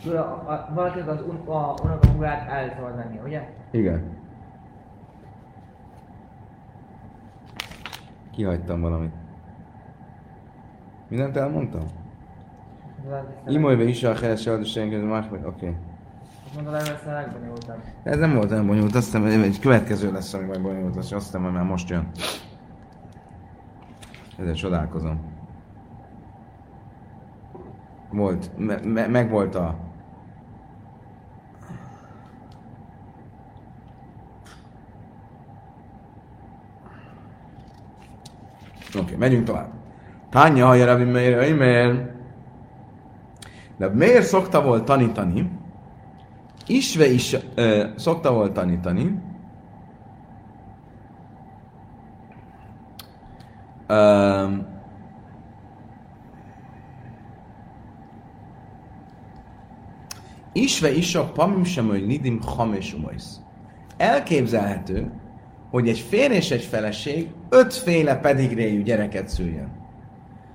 [0.02, 3.48] Tudod, a, a, valakinek az un, a unokahúgát el tudod venni, ugye?
[3.70, 4.02] Igen.
[8.30, 9.12] Kihagytam valamit.
[11.08, 11.82] Mindent elmondtam?
[13.46, 15.76] Imolve is a heres más meg, oké.
[16.54, 16.74] mondod,
[18.02, 21.24] ez nem volt olyan bonyolult, azt hiszem, egy következő lesz, ami majd bonyolult lesz, azt
[21.24, 22.10] hiszem, hogy már most jön.
[24.38, 25.35] Ezzel csodálkozom.
[28.16, 29.74] Volt, me, me, meg volt a...
[38.88, 39.68] Oké, okay, megyünk tovább.
[40.30, 42.14] Tánya, hajja Rabbi Meir, Meir.
[43.76, 45.50] De miért szokta volt tanítani,
[46.66, 49.22] Isve is ö, szokta volt tanítani,
[53.88, 54.75] Um,
[60.56, 63.40] Isve is a pamim sem, hogy nidim hames umajsz.
[63.96, 65.10] Elképzelhető,
[65.70, 69.68] hogy egy férj és egy feleség ötféle pedigréjű gyereket szüljön.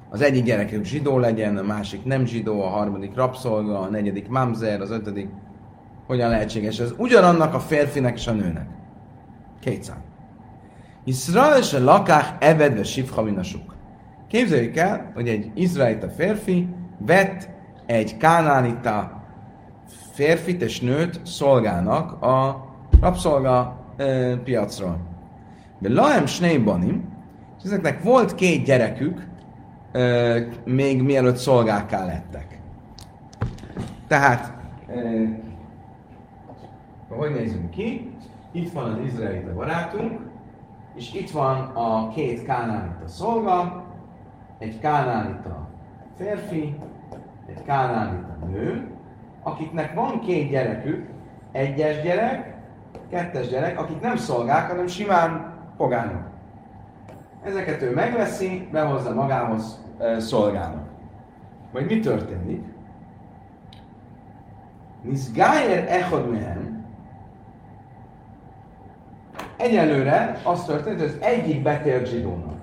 [0.09, 4.81] Az egyik gyerekük zsidó legyen, a másik nem zsidó, a harmadik rabszolga, a negyedik mamzer,
[4.81, 5.29] az ötödik.
[6.07, 6.93] Hogyan lehetséges ez?
[6.97, 8.67] Ugyanannak a férfinek és a nőnek.
[9.59, 10.03] Két szám.
[11.03, 13.75] Iszrael se lakák evedve sifha minasuk.
[14.27, 17.49] Képzeljük el, hogy egy izraelita férfi vett
[17.85, 19.20] egy kánánita
[20.21, 22.65] férfit és nőt szolgának a
[23.01, 24.97] rabszolga e, piacról.
[25.79, 27.03] De Laem Sneibanim,
[27.57, 29.27] és ezeknek volt két gyerekük,
[29.91, 30.01] e,
[30.65, 32.59] még mielőtt szolgákká lettek.
[34.07, 34.53] Tehát,
[34.87, 34.99] e,
[37.09, 38.11] hogy nézünk ki?
[38.51, 40.19] Itt van az izraelita barátunk,
[40.95, 43.83] és itt van a két kánánita szolga,
[44.57, 45.69] egy kánánita
[46.17, 46.75] férfi,
[47.47, 48.90] egy kánánita nő,
[49.43, 51.07] akiknek van két gyerekük,
[51.51, 52.55] egyes gyerek,
[53.09, 56.29] kettes gyerek, akik nem szolgák, hanem simán pogányok.
[57.43, 60.87] Ezeket ő megveszi, behozza magához e, szolgálnak.
[61.73, 62.63] Majd mi történik?
[65.01, 66.85] Nizgájer echod mehem.
[69.57, 72.59] Egyelőre az történt, hogy az egyik betélt zsidónak.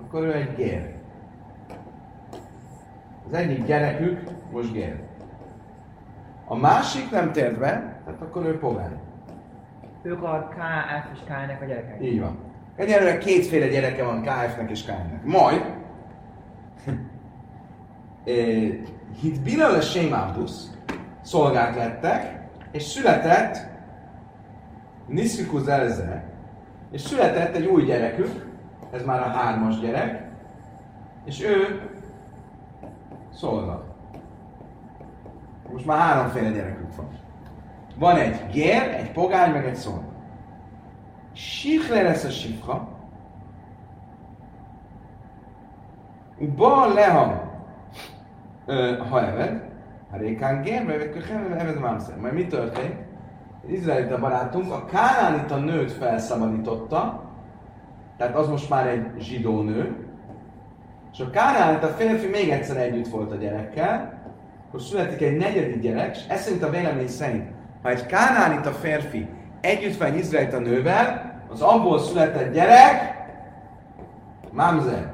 [0.00, 0.93] Akkor ő egy gér.
[3.26, 4.20] Az egyik gyerekük
[4.52, 5.02] most gér.
[6.44, 8.98] A másik nem tért be, tehát akkor ő pogány.
[10.02, 12.02] Ők a KF és K-nek a gyerekek.
[12.02, 12.38] Így van.
[12.76, 15.24] Egyelőre kétféle gyereke van KF-nek és KF-nek.
[15.24, 15.74] Majd,
[19.20, 20.70] hit Bilal a Sémábusz,
[21.20, 23.56] szolgák lettek, és született
[25.06, 26.24] Niszfikus Elze,
[26.90, 28.52] és született egy új gyerekük,
[28.92, 30.22] ez már a hármas gyerek,
[31.24, 31.82] és ő
[33.34, 33.84] szolga.
[35.72, 37.08] Most már háromféle gyerekük van.
[37.98, 40.12] Van egy gér, egy pogány, meg egy szolga.
[41.32, 42.88] Sichle lesz a sifra,
[46.56, 47.52] Ba leha
[49.10, 49.62] ha eved,
[50.10, 52.16] a rékán gér, mert köheved eved mámszer.
[52.16, 52.94] Majd mi történt?
[53.66, 57.22] Izraelita barátunk a kánánita nőt felszabadította,
[58.16, 60.03] tehát az most már egy zsidó nő,
[61.14, 64.22] és a kánánita férfi még egyszer együtt volt a gyerekkel,
[64.68, 67.48] akkor születik egy negyedik gyerek, és ez szerint a vélemény szerint,
[67.82, 69.28] ha egy kánánita férfi
[69.60, 73.14] együtt van egy izraelita nővel, az abból született gyerek,
[74.50, 75.12] mamzer.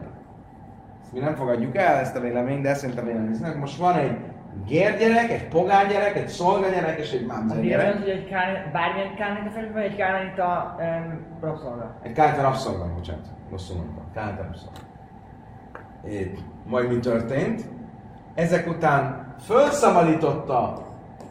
[1.03, 3.61] Ezt mi nem fogadjuk el, ezt a véleményt, de ezt szerint a vélemény szerint.
[3.61, 4.17] Most van egy
[4.67, 5.49] gérgyerek, egy
[5.89, 6.31] gyerek, egy
[6.75, 7.99] gyerek és egy mamzer Az gyerek.
[7.99, 11.97] hogy egy kán, bármilyen kánánita férfi, vagy egy kánánita um, rabszolga?
[12.03, 14.05] Egy kánánita rabszolga, bocsánat, rosszul mondtam.
[14.15, 14.90] Kánánita rabszolga.
[16.67, 17.65] Majd mi történt?
[18.35, 20.87] Ezek után felszabadította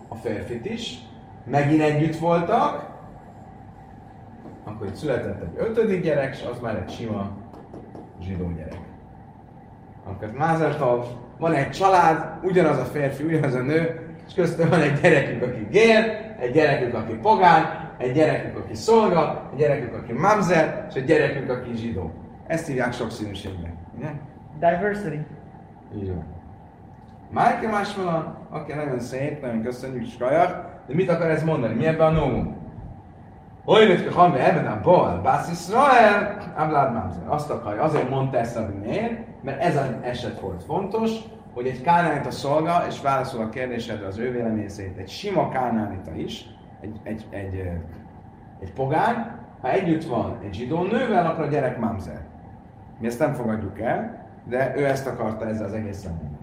[0.07, 0.97] a férfit is,
[1.45, 2.89] megint együtt voltak,
[4.63, 7.29] akkor itt született egy ötödik gyerek, és az már egy sima
[8.21, 8.79] zsidó gyerek.
[10.05, 11.05] Akkor Mázertov,
[11.37, 15.67] van egy család, ugyanaz a férfi, ugyanaz a nő, és köztük van egy gyerekük, aki
[15.71, 17.63] gér, egy gyerekük, aki pogány,
[17.97, 22.11] egy gyerekük, aki szolga, egy gyerekük, aki mamzer, és egy gyerekük, aki zsidó.
[22.47, 23.73] Ezt hívják sokszínűségnek.
[23.97, 24.09] Ugye?
[24.59, 25.25] Diversity.
[25.95, 26.23] Így van.
[27.31, 31.73] Márke Másmala, aki nagyon szép, nagyon köszönjük, és de mit akar ez mondani?
[31.73, 32.57] Mi ebben a novum?
[33.65, 37.23] Olyan, hogy ha mi ebben a bal, Bász Israel, Ablád Mamzer.
[37.27, 41.11] Azt akarja, azért mondta ezt a miért, mert ez az eset volt fontos,
[41.53, 41.87] hogy egy
[42.25, 46.45] a szolga, és válaszol a kérdésedre az ő vélemény szerint egy sima kánánita is,
[46.81, 47.71] egy, egy, egy,
[48.59, 49.15] egy pogány,
[49.61, 52.21] ha együtt van egy zsidó nővel, akkor a gyerek mamzer.
[52.99, 54.18] Mi ezt nem fogadjuk el,
[54.49, 56.37] de ő ezt akarta ezzel az egész mondani.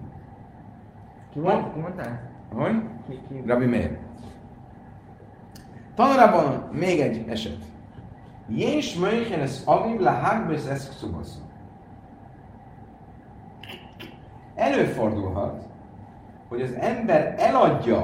[1.31, 1.73] Ki volt?
[1.73, 2.19] Ki mondta?
[2.53, 2.81] Hogy?
[3.07, 3.43] Ki, ki?
[3.45, 3.97] Rabbi Meir.
[6.71, 7.57] Még egy eset.
[8.47, 11.37] Jés möjjén ez aviv lahag bez eszkszubasz.
[14.55, 15.63] Előfordulhat,
[16.47, 17.97] hogy az ember eladja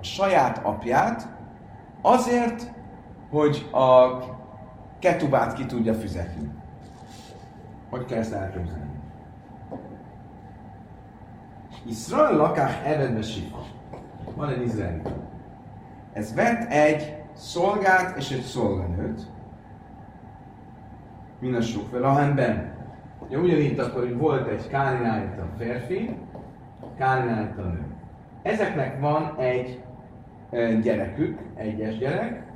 [0.00, 1.28] a saját apját
[2.02, 2.72] azért,
[3.30, 4.18] hogy a
[4.98, 6.50] ketubát ki tudja fizetni.
[7.90, 8.85] Hogy kell ezt elképzelni?
[11.88, 13.64] Iszrael lakás eredbe sifa.
[14.34, 15.02] Van egy izraeli.
[16.12, 19.26] Ez vett egy szolgát és egy szolganőt,
[21.38, 22.74] mind a sok vele,
[23.18, 26.16] Ugye ugyanígy akkor, hogy volt egy kálinálita férfi,
[26.98, 27.86] kálinálita nő.
[28.42, 29.82] Ezeknek van egy
[30.82, 32.46] gyerekük, egyes gyerek,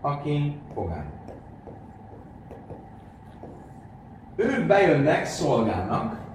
[0.00, 1.10] aki pogány.
[4.36, 6.27] Ők bejönnek szolgának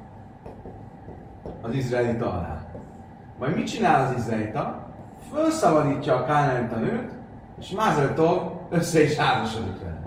[1.64, 2.62] az izraelita alá.
[3.40, 4.88] Majd mit csinál az izraelita?
[5.32, 7.12] Fölszabadítja a kánaánita nőt,
[7.60, 10.02] és Mázeltól össze is házasodik vele.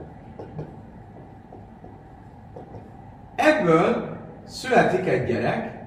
[3.35, 5.85] Ebből születik egy gyerek,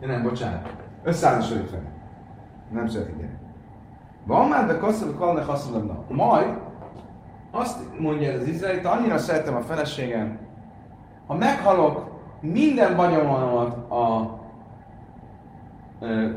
[0.00, 1.92] ja nem, bocsánat, összeházasodik vele.
[2.72, 3.38] Nem születik gyerek.
[4.26, 6.04] Van már, de kasszal kalne haszonlabna.
[6.08, 6.58] Majd
[7.50, 10.38] azt mondja ez az izraelit, annyira szeretem a feleségem,
[11.26, 14.39] ha meghalok, minden vagyonomat a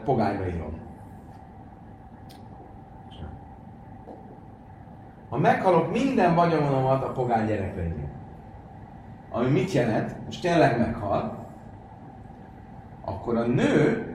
[0.04, 0.82] pogányba írom.
[5.30, 8.12] Ha meghalok, minden vagyonomat a pogány gyerekre írom.
[9.32, 10.26] Ami mit jelent?
[10.26, 11.48] Most tényleg meghal,
[13.06, 14.08] akkor a nő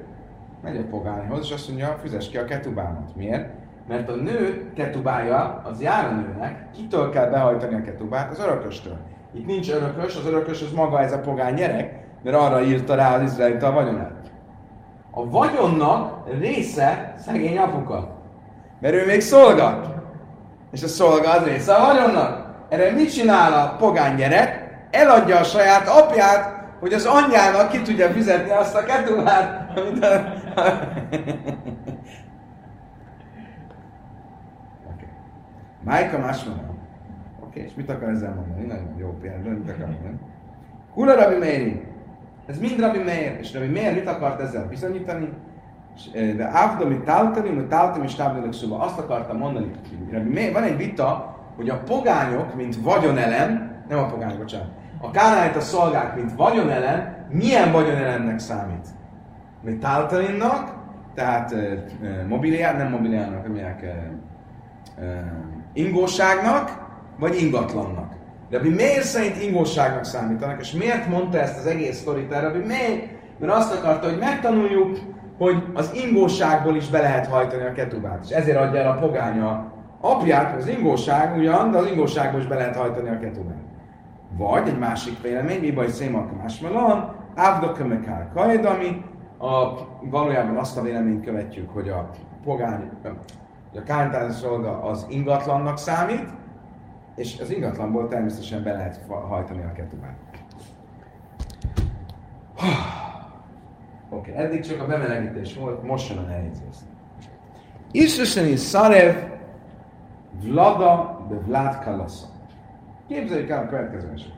[0.63, 3.17] megy a pogányhoz, és azt mondja, fizes ki a ketubámat.
[3.17, 3.51] Miért?
[3.89, 8.31] Mert a nő ketubája, az jár a nőnek, kitől kell behajtani a ketubát?
[8.31, 8.97] Az örököstől.
[9.33, 13.15] Itt nincs örökös, az örökös az maga ez a pogány gyerek, mert arra írta rá
[13.15, 14.13] az izraelita a vagyonát.
[15.19, 18.23] A vagyonnak része szegény apuka.
[18.81, 19.89] Mert ő még szolgat.
[20.73, 22.47] És a szolga az része a vagyonnak.
[22.69, 24.77] Erre mit csinál a pogány gyerek?
[24.91, 30.33] Eladja a saját apját, hogy az anyjának ki tudja fizetni azt a ketubát, amit a...
[35.85, 36.47] Májka más.
[37.41, 38.67] Oké, és mit akar ezzel mondani?
[38.67, 40.19] Nagyon jó példa, mit akar mondani?
[40.95, 41.88] Kula Rabbi.
[42.49, 43.37] Ez mind Rabbi Meir.
[43.41, 45.29] És Rabbi Meir mit akart ezzel bizonyítani?
[46.13, 48.79] De Ávdom, mit táltani, mit táltam, és tábdalok szóba.
[48.79, 49.71] Azt akartam mondani,
[50.11, 54.69] Rabbi Meir, van egy vita, hogy a pogányok, mint vagyonelem, nem a pogányok, bocsánat,
[55.01, 58.87] a kánáit a szolgák, mint vagyonelem, milyen vagyonelemnek számít?
[59.63, 60.75] Mit táltalinnak,
[61.15, 63.47] tehát e, nem mobiliárnak,
[63.83, 64.15] e,
[65.73, 66.87] ingóságnak,
[67.19, 68.18] vagy ingatlannak.
[68.51, 73.07] Rabbi miért szerint ingóságnak számítanak, és miért mondta ezt az egész sztorit el Rabbi miért?
[73.39, 74.99] Mert azt akarta, hogy megtanuljuk,
[75.39, 78.25] hogy az ingóságból is be lehet hajtani a ketubát.
[78.25, 82.55] És ezért adja el a pogánya apját, az ingóság ugyan, de az ingóságból is be
[82.55, 83.63] lehet hajtani a ketubát.
[84.37, 89.05] Vagy egy másik vélemény, mi baj szémak másmalon, ávdokömekár kajd, ami
[89.39, 89.47] a,
[90.11, 92.11] valójában azt a véleményt követjük, hogy a
[92.45, 92.91] pogány,
[93.75, 96.29] a kártányos szolga az ingatlannak számít,
[97.19, 100.17] és az ingatlanból természetesen be lehet hajtani a ketubát.
[104.11, 106.63] Oké, okay, eddig csak a bemelegítés volt, most jön a nehéz
[107.93, 108.61] rész.
[108.61, 109.17] Szarev
[110.43, 112.27] Vlada de Vlad Kalasza.
[113.09, 114.37] Képzeljük el a következő esetet.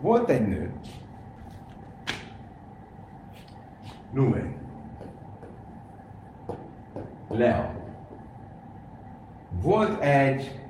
[0.00, 0.72] Volt egy nő,
[4.12, 4.54] Ruben,
[7.28, 7.74] Lea.
[9.62, 10.62] Volt egy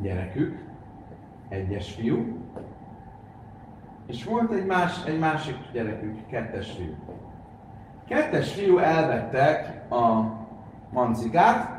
[0.00, 0.64] gyerekük,
[1.48, 2.36] egyes fiú,
[4.06, 6.94] és volt egy, más, egy másik gyerekük, kettes fiú.
[8.08, 10.22] Kettes fiú elvette a
[10.90, 11.76] mancikát,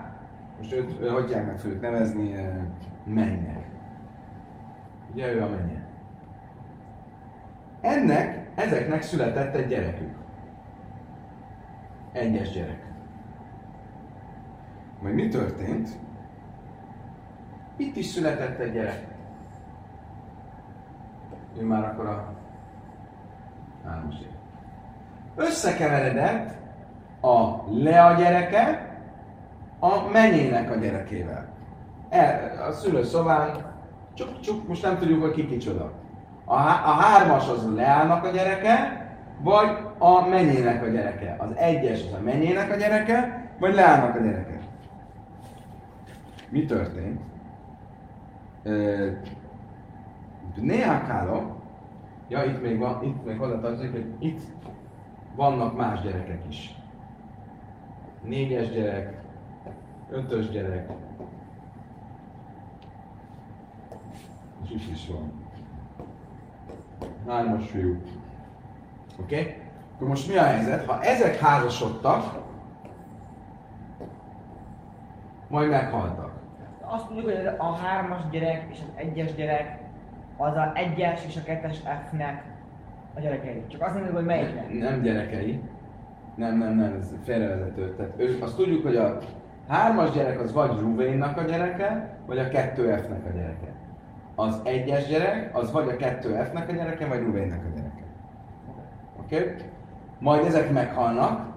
[0.57, 2.35] most őt, hogy kell meg főt nevezni,
[3.05, 3.65] mennyek.
[5.13, 5.85] Ugye ő a mennyek.
[7.81, 10.15] Ennek, ezeknek született egy gyerekük.
[12.11, 12.85] Egyes gyerek.
[15.01, 15.89] Majd mi történt?
[17.77, 19.07] Itt is született egy gyerek.
[21.59, 22.33] Ő már akkor a
[23.85, 24.27] hármas év.
[25.35, 26.55] Összekeveredett
[27.21, 28.95] a Lea gyereke
[29.79, 31.47] a menyének a gyerekével.
[32.09, 33.75] El, a szülőszobán,
[34.13, 35.91] csak, csak most nem tudjuk, hogy ki kicsoda.
[36.45, 39.05] A, a hármas az Leának a gyereke,
[39.39, 41.35] vagy a menyének a gyereke.
[41.39, 44.59] Az egyes az a menyének a gyereke, vagy Leának a gyereke.
[46.49, 47.21] Mi történt?
[50.55, 51.55] Néha kálok,
[52.27, 54.41] ja itt még van, itt még hozzátartozik, hogy itt
[55.35, 56.75] vannak más gyerekek is.
[58.23, 59.21] Négyes gyerek,
[60.09, 60.89] ötös gyerek,
[64.63, 65.31] és is is van.
[67.27, 68.01] Hármas fiú.
[69.19, 69.39] Oké?
[69.39, 69.55] Okay?
[69.95, 70.85] Akkor most mi a helyzet?
[70.85, 72.41] Ha ezek házasodtak,
[75.47, 76.26] majd meghaltak.
[76.89, 79.79] Azt tudjuk, hogy a hármas gyerek és az egyes gyerek
[80.37, 82.43] az a egyes és a kettes F-nek
[83.15, 83.63] a gyerekei.
[83.67, 84.73] Csak azt mondjuk, hogy melyiknek.
[84.79, 85.61] Nem gyerekei.
[86.35, 87.95] Nem, nem, nem, ez félrevezető.
[87.95, 89.17] Tehát ő, azt tudjuk, hogy a
[89.67, 93.73] hármas gyerek az vagy Ruvénnak a gyereke, vagy a 2F-nek a gyereke.
[94.35, 98.03] Az egyes gyerek az vagy a 2F-nek a gyereke, vagy Ruvénnek a gyereke.
[99.19, 99.39] Oké?
[99.39, 99.55] Okay?
[100.19, 101.55] Majd ezek meghalnak,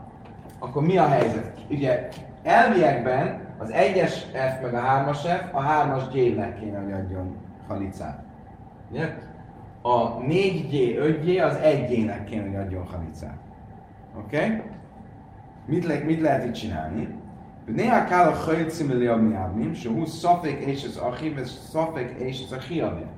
[0.58, 1.60] akkor mi a helyzet?
[1.70, 2.08] Ugye
[2.42, 7.36] elviekben az egyes F meg a hármas F, a hármas J-nek kéne, hogy adjon
[7.68, 8.22] halicát.
[8.90, 9.14] Ugye?
[9.82, 13.38] A 4G, 5G az 1G-nek kéne, hogy adjon halicát.
[14.18, 14.36] Oké?
[14.36, 14.62] Okay?
[15.66, 17.18] Mit, le, mit lehet itt csinálni?
[17.74, 22.52] néha kell a hajcim liabniabnim, se húsz szafék és az achiv, és szafék és az
[22.52, 23.08] achiavim.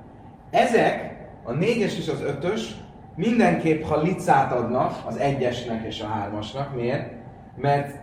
[0.49, 2.75] Ezek, a négyes és az ötös,
[3.15, 6.75] mindenképp ha licát adnak az egyesnek és a hármasnak.
[6.75, 7.11] Miért?
[7.55, 8.02] Mert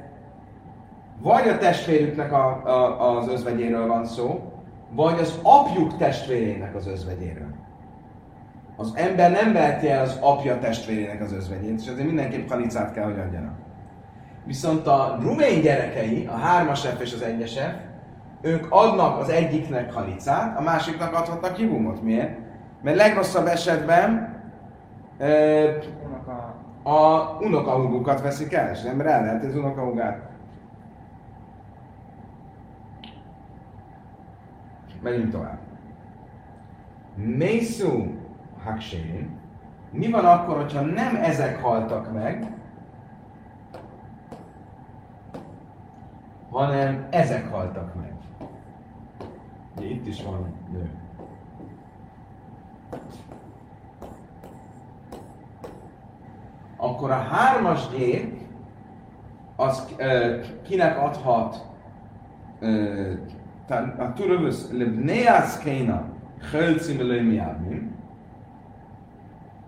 [1.22, 4.52] vagy a testvérüknek a, a, az özvegyéről van szó,
[4.90, 7.54] vagy az apjuk testvérének az özvegyéről.
[8.76, 13.04] Az ember nem veheti el az apja testvérének az özvegyét, és azért mindenképp halicát kell,
[13.04, 13.54] hogy adjanak.
[14.44, 17.72] Viszont a rumén gyerekei, a hármas F és az egyes F,
[18.40, 22.02] ők adnak az egyiknek halicát, a másiknak adhatnak hibumot.
[22.02, 22.38] Miért?
[22.82, 24.38] Mert legrosszabb esetben
[25.18, 25.68] ö,
[26.82, 30.29] a unokahúgukat veszik el, és ember el lehet az unokahúgát.
[35.02, 35.58] Menjünk tovább.
[37.14, 38.18] Mészu
[38.64, 39.38] Haksén.
[39.90, 42.60] Mi van akkor, hogyha nem ezek haltak meg,
[46.50, 48.14] hanem ezek haltak meg.
[49.76, 50.90] Ugye itt is van nő.
[56.76, 58.40] Akkor a hármas gép
[59.56, 61.66] az ö, kinek adhat
[62.58, 63.12] ö,
[64.14, 66.04] turövös lebneász kéna
[66.50, 67.94] hölcim miábim,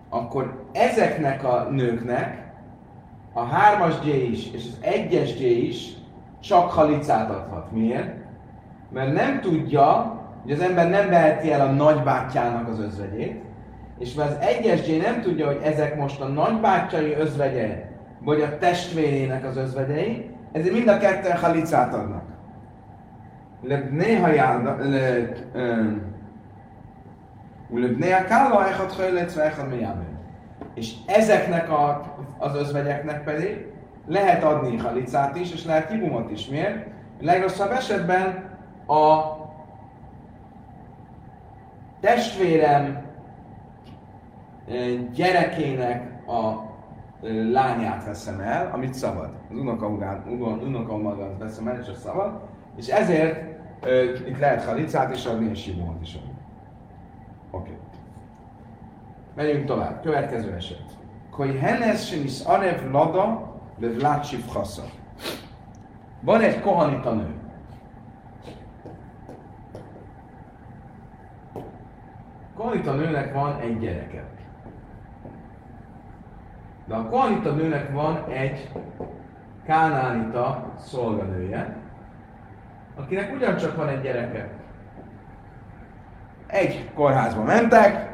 [0.09, 2.51] akkor ezeknek a nőknek
[3.33, 5.93] a hármas G is és az egyes G is
[6.39, 7.71] csak halicát adhat.
[7.71, 8.15] Miért?
[8.91, 13.41] Mert nem tudja, hogy az ember nem veheti el a nagybátyjának az özvegyét,
[13.99, 18.57] és mert az egyes G nem tudja, hogy ezek most a nagybátyjai özvegye, vagy a
[18.57, 22.32] testvérének az özvegyei, ezért mind a ketten halicát adnak.
[23.91, 24.75] Néha járna,
[27.97, 29.73] néha kálla echad hajlec, echad
[30.73, 32.01] És ezeknek a,
[32.37, 33.67] az özvegyeknek pedig
[34.07, 36.47] lehet adni halicát is, és lehet kibumot is.
[36.47, 36.87] Miért?
[37.19, 38.51] Legrosszabb esetben
[38.87, 39.21] a
[41.99, 43.01] testvérem
[45.13, 46.71] gyerekének a
[47.51, 49.29] lányát veszem el, amit szabad.
[49.51, 49.57] Az
[50.63, 52.41] unokaumagát veszem el, és a szabad.
[52.75, 53.52] És ezért
[54.27, 56.33] itt lehet halicát is adni, és sibumot is adni.
[57.51, 57.69] Oké.
[57.69, 57.77] Okay.
[59.35, 60.01] Menjünk tovább.
[60.01, 60.97] Következő eset.
[61.31, 64.83] Koi henes sem is arev lada, de Vlad Sivchassa.
[66.21, 67.35] Van egy kohanita nő.
[72.55, 74.23] Kohanita nőnek van egy gyereke.
[76.85, 78.71] De a kohanita nőnek van egy
[79.65, 81.82] kánánita szolganője,
[82.95, 84.49] akinek ugyancsak van egy gyereke.
[86.47, 88.11] Egy kórházba mentek,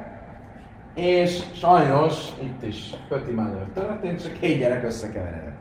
[0.95, 5.57] és sajnos itt is Pöti Mányor történt, csak két gyerek összekeveredett.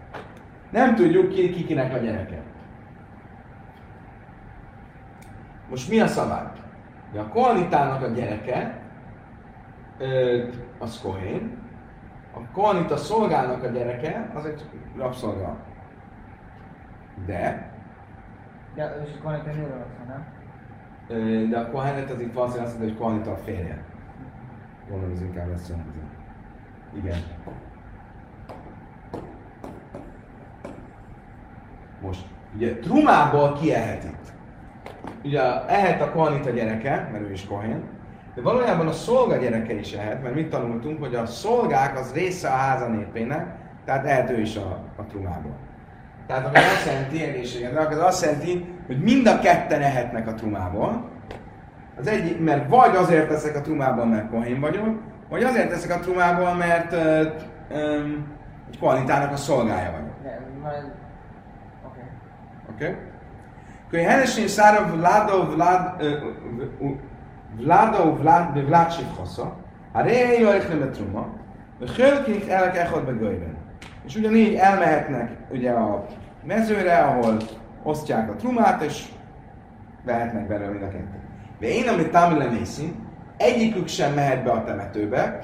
[0.71, 2.43] Nem tudjuk ki, ki a gyereke.
[5.71, 6.47] Most mi a szabály?
[7.13, 8.81] De a koanitának a gyereke,
[10.79, 11.59] az Kohén,
[12.35, 14.65] a koanita szolgálnak a gyereke, az egy
[14.97, 15.57] rabszolga.
[17.27, 17.68] De...
[18.79, 20.27] De és a koanita nőről nem?
[21.51, 23.85] De a kohenet az itt valószínűleg azt mondja, hogy koanita a férje.
[24.89, 25.99] Gondolom ez inkább lesz jelenti.
[26.97, 27.19] Igen.
[32.03, 32.25] Most,
[32.55, 34.33] ugye trumából ki ehet itt?
[35.25, 37.83] Ugye ehet a kohanita gyereke, mert ő is kohén,
[38.35, 42.49] de valójában a szolga gyereke is ehet, mert mit tanultunk, hogy a szolgák az része
[42.49, 45.68] a háza népének, tehát ehet ő is a, a trumából.
[46.29, 51.11] Tehát ami azt jelenti, egészségedre, az azt jelenti, hogy mind a ketten ehetnek a trumából,
[51.99, 56.01] az egyik, mert vagy azért teszek a trumában, mert kohén vagyok, vagy azért teszek a
[56.01, 57.01] trumában, mert uh,
[57.79, 58.27] um,
[58.71, 60.37] egy kvalitának a szolgája vagyok.
[61.87, 62.01] Oké.
[62.71, 62.97] Oké?
[63.87, 66.03] Akkor Henesin szára Vlado Vlad
[67.57, 69.57] Vlado Vlad Vlad Sivchasa,
[69.93, 71.29] a réjé jöjjön nem a truma,
[71.81, 73.58] a hölkink elek echod begőjben.
[74.09, 76.07] És ugyanígy elmehetnek ugye a
[76.45, 77.37] mezőre, ahol
[77.83, 79.05] osztják a trumát, és
[80.05, 81.21] vehetnek belőle mind a kettő.
[81.61, 82.95] De én, amit Tamile Nészi,
[83.37, 85.41] egyikük sem mehet be a temetőbe,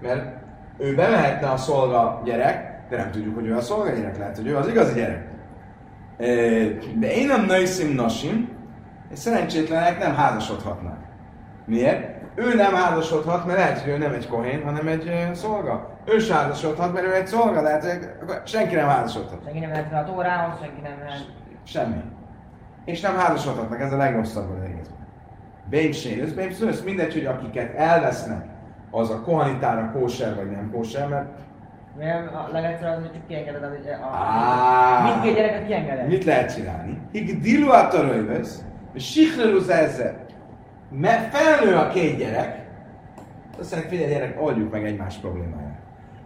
[0.00, 0.36] mert
[0.78, 4.46] ő bemehetne a szolga gyerek, de nem tudjuk, hogy ő a szolga gyerek, lehet, hogy
[4.46, 5.28] ő az igazi gyerek.
[6.98, 8.48] De én nem nőszim nasim,
[9.12, 10.98] és szerencsétlenek nem házasodhatnak.
[11.64, 12.21] Miért?
[12.34, 15.90] Ő nem házasodhat, mert lehet, hogy ő nem egy kohén, hanem egy szolga.
[16.04, 18.08] Ő sem házasodhat, mert ő egy szolga, lehet, hogy
[18.44, 19.40] senki nem házasodhat.
[19.44, 21.26] Senki nem lehet a tórához, senki nem lehet...
[21.64, 22.02] Semmi.
[22.84, 24.96] És nem házasodhatnak, ez a legrosszabb az egészben.
[25.70, 26.32] Bébsén,
[26.68, 28.44] ez mindegy, hogy akiket elvesznek,
[28.90, 31.26] az a kohanitára kóser vagy nem kóser, mert
[31.98, 35.02] mert a legegyszerűbb az, hogy csak kiengeded, hogy a, Á.
[35.04, 36.06] mindkét gyereket kiengeded.
[36.06, 37.00] mit lehet csinálni?
[37.12, 40.21] Hig dilu a törővesz, és sikreluz ezzel.
[40.94, 42.60] Mert felnő a két gyerek,
[43.60, 45.80] azt mondják, figyelj gyerek, oldjuk meg egymás problémáját.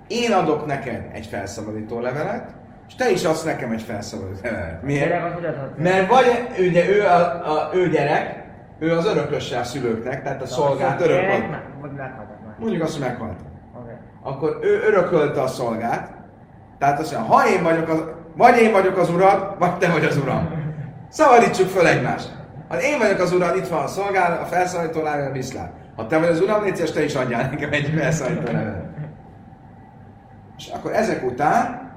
[0.07, 2.55] Én adok neked egy felszabadító levelet,
[2.89, 4.83] és te is adsz nekem egy felszabadító levelet.
[4.83, 5.11] Miért?
[5.77, 8.45] Mert vagy ugye ő a, a ő gyerek,
[8.79, 11.45] ő az örököse a szülőknek, tehát a szolgát örökölt.
[12.59, 13.41] Mondjuk azt, hogy meghalt.
[13.81, 13.91] Oké.
[14.23, 16.15] Akkor ő örökölte a szolgát,
[16.79, 18.05] tehát azt mondja, ha én vagyok az,
[18.37, 20.49] vagy én vagyok az urad, vagy te vagy az uram.
[21.09, 22.35] Szabadítsuk föl egymást.
[22.69, 25.73] Ha én vagyok az urad, itt van a szolgál, a felszólító lábja, viszlát.
[25.97, 28.85] Ha te vagy az uram, légy te is adjál nekem egy felszólító levelet.
[30.57, 31.91] És akkor ezek után,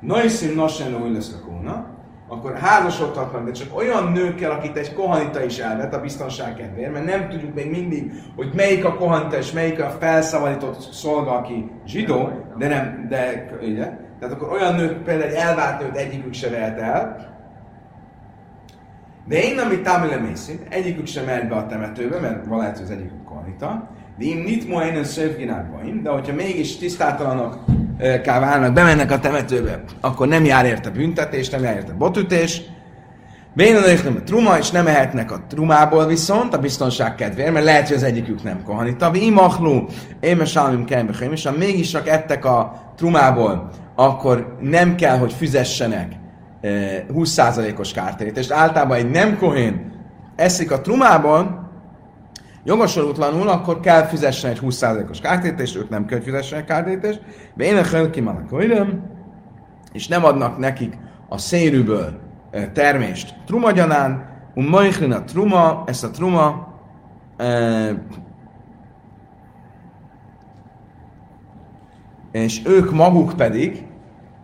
[0.00, 1.86] Noiszim Nosen új lesz a kóna,
[2.28, 7.04] akkor házasodhatnak, de csak olyan nőkkel, akit egy kohanita is elvet a biztonság kedvéért, mert
[7.04, 12.28] nem tudjuk még mindig, hogy melyik a kohanita és melyik a felszabadított szolga, aki zsidó,
[12.58, 13.84] de nem, de ugye?
[14.20, 17.16] Tehát akkor olyan nők, például egy elvált nőt egyikük se vehet el,
[19.28, 23.24] de én, amit Tamile Mészi, egyikük sem mehet be a temetőbe, mert hogy az egyikük
[23.24, 27.58] kohanita, de én nit mo einen szövginárbaim, de hogyha mégis tisztátalanok
[28.24, 32.62] válnak, bemennek a temetőbe, akkor nem jár érte büntetés, nem jár érte botütés.
[33.54, 37.86] Bénadék nem a truma, és nem ehetnek a trumából viszont, a biztonság kedvéért, mert lehet,
[37.86, 39.10] hogy az egyikük nem kohanita.
[39.10, 39.84] Vi imachlu,
[40.20, 46.12] éme salmim kembechaim, és ha mégis csak ettek a trumából, akkor nem kell, hogy fizessenek
[46.62, 48.50] 20%-os kártérítést.
[48.50, 49.92] Általában egy nem kohén
[50.36, 51.70] eszik a trumából,
[52.64, 57.20] jogosultlanul, akkor kell fizessen egy 20%-os kártérítést, ők nem kell, fizessenek kártérítést,
[57.54, 58.50] de én a hölkimanak
[59.92, 60.98] és nem adnak nekik
[61.28, 66.74] a szérűből eh, termést trumagyanán, un majchlin a truma, ezt a truma
[67.36, 67.96] eh,
[72.32, 73.86] és ők maguk pedig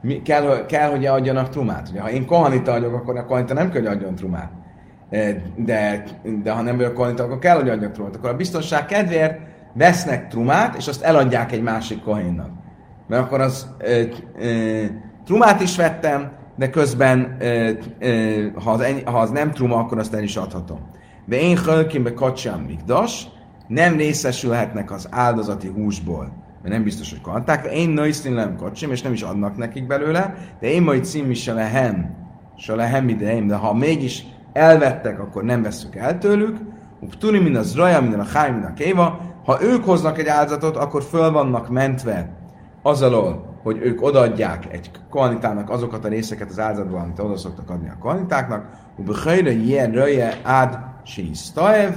[0.00, 1.88] mi, kell, kell, hogy adjanak trumát.
[1.90, 4.50] Ugye, ha én kohanita vagyok, akkor a kohanita nem kell, hogy adjon trumát.
[5.10, 6.04] Eh, De,
[6.42, 8.16] de ha nem vagyok kohanita, akkor kell, hogy adjak trumát.
[8.16, 9.40] Akkor a biztonság kedvéért
[9.72, 12.50] vesznek trumát, és azt eladják egy másik kohénnak.
[13.06, 14.02] Mert akkor az ö,
[14.38, 14.84] ö,
[15.24, 19.98] trumát is vettem, de közben, ö, ö, ha, az ennyi, ha az nem truma, akkor
[19.98, 20.90] azt el is adhatom.
[21.24, 23.28] De én hölkimbe kacsám mikdas,
[23.66, 26.32] nem részesülhetnek az áldozati húsból,
[26.62, 27.66] mert nem biztos, hogy kanták.
[27.72, 31.42] Én nőisztin nem kacsim, és nem is adnak nekik belőle, de én majd cím is
[31.42, 32.16] se lehem,
[32.56, 36.56] se lehem ideim, de ha mégis elvettek, akkor nem vesszük el tőlük.
[37.18, 39.20] Tuni mind az raja, minden a háj, minden a kéva.
[39.44, 42.36] Ha ők hoznak egy áldozatot, akkor föl vannak mentve
[42.82, 47.70] az alól, hogy ők odaadják egy kohanitának azokat a részeket az áldozatból, amit oda szoktak
[47.70, 51.94] adni a kohanitáknak, ubechajra ilyen röje ád sísztaev,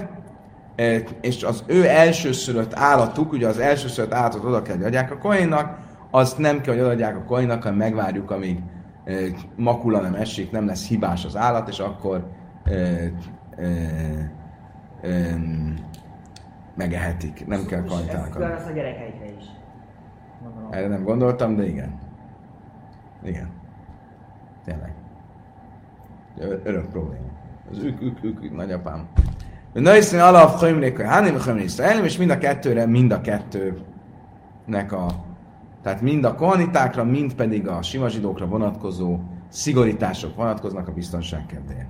[1.21, 5.77] és az ő elsőszülött állatuk, ugye az elsőszülött állatot oda kell, hogy adják a kohénnak,
[6.11, 8.59] azt nem kell, hogy odaadják a kohénnak, hanem megvárjuk, amíg
[9.03, 9.13] e,
[9.55, 12.27] makula nem esik, nem lesz hibás az állat, és akkor
[12.63, 13.11] e, e,
[15.01, 15.37] e,
[16.75, 17.47] megehetik.
[17.47, 19.45] Nem kell És kohéntának Ez a gyerekeikre is.
[20.43, 20.71] Gondolom.
[20.71, 21.99] Erre nem gondoltam, de igen.
[23.23, 23.49] Igen.
[24.65, 24.93] Tényleg.
[26.63, 27.25] Örök probléma.
[27.71, 29.09] Az ők, ők, ők, ők nagyapám.
[29.73, 35.29] Nőszín alap hajmrékai hánim, hajmrékai és mind a kettőre, mind a kettőnek a
[35.83, 39.19] tehát mind a kohanitákra, mind pedig a sima zsidókra vonatkozó
[39.49, 41.89] szigorítások vonatkoznak a biztonság kedvéért.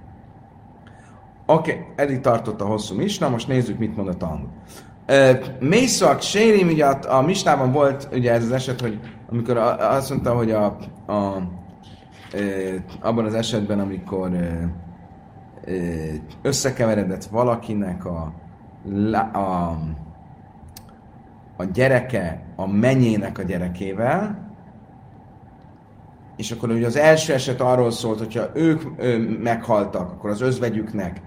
[1.46, 4.50] Oké, okay, eddig tartott a hosszú misna, most nézzük, mit mond a Talmud.
[5.60, 10.34] Mészak, Sérim, ugye a, a misnában volt ugye ez az eset, hogy amikor azt mondta,
[10.34, 11.42] hogy a, a, a,
[13.02, 14.70] abban az esetben, amikor e, e,
[16.42, 18.34] összekeveredett valakinek a,
[19.34, 19.78] a,
[21.58, 24.50] a gyereke a menyének a gyerekével,
[26.38, 31.22] és akkor ugye az első eset arról szólt, hogyha ők ö, meghaltak, akkor az özvegyüknek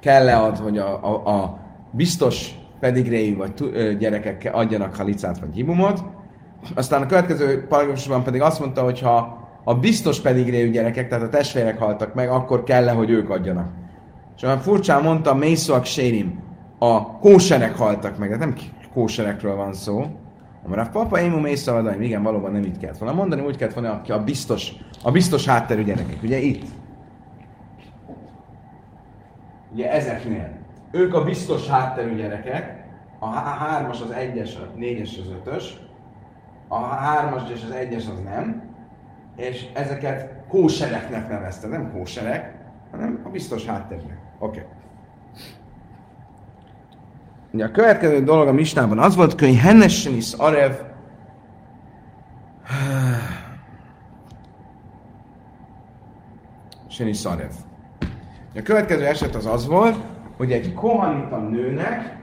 [0.00, 1.58] kell-e ad, hogy a, a, a
[1.90, 6.02] biztos pedigréi vagy ö, gyerekek adjanak halicát vagy hibumot.
[6.74, 11.28] Aztán a következő paragrafusban pedig azt mondta, hogy ha a biztos pedigréi gyerekek, tehát a
[11.28, 13.68] testvérek haltak meg, akkor kell-e, hogy ők adjanak
[14.36, 16.42] És olyan furcsán mondta, Mészóak Sérim,
[16.78, 18.54] a kóserek haltak meg, de nem
[18.92, 20.04] kóserekről van szó.
[20.76, 24.12] A papa, ému Mészóadaim, igen, valóban nem így kellett volna mondani, úgy kellett volna, aki
[24.12, 26.22] a biztos, a biztos hátterű gyerekek.
[26.22, 26.64] Ugye itt.
[29.72, 30.48] Ugye ezeknél.
[30.90, 32.84] Ők a biztos hátterű gyerekek,
[33.18, 35.76] a hármas az egyes, a négyes az ötös,
[36.68, 38.69] a hármas és az egyes az nem,
[39.36, 42.54] és ezeket kósereknek nevezte, nem kóserek,
[42.90, 44.18] hanem a biztos háttérnek.
[44.38, 44.66] Oké.
[47.52, 47.62] Okay.
[47.62, 50.72] A következő dolog a Misnában az volt, hogy Hennessenis Arev
[56.88, 57.50] Senis Arev.
[58.54, 59.96] A következő eset az az volt,
[60.36, 62.16] hogy egy kohanita nőnek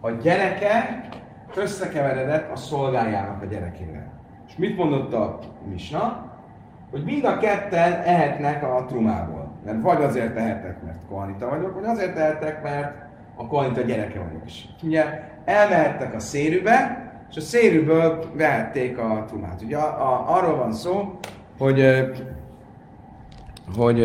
[0.00, 1.08] a gyereke
[1.54, 4.13] összekeveredett a szolgájának a gyerekével.
[4.54, 5.38] És mit mondott a
[5.70, 6.32] Misna?
[6.90, 9.52] Hogy mind a ketten ehetnek a trumából.
[9.64, 12.94] Mert vagy azért tehetek, mert kohanita vagyok, vagy azért tehetek, mert
[13.36, 14.68] a kohanita gyereke vagyok is.
[14.82, 15.04] Ugye
[15.44, 19.62] elmehettek a szérűbe, és a szérűből vehették a trumát.
[19.62, 21.18] Ugye a, a, arról van szó,
[21.58, 22.04] hogy,
[23.76, 23.98] hogy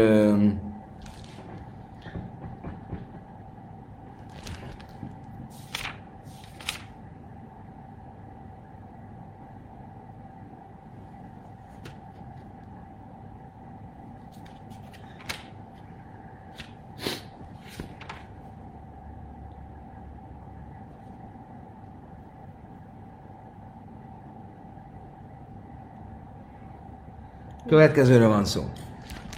[27.70, 28.62] Következőről van szó.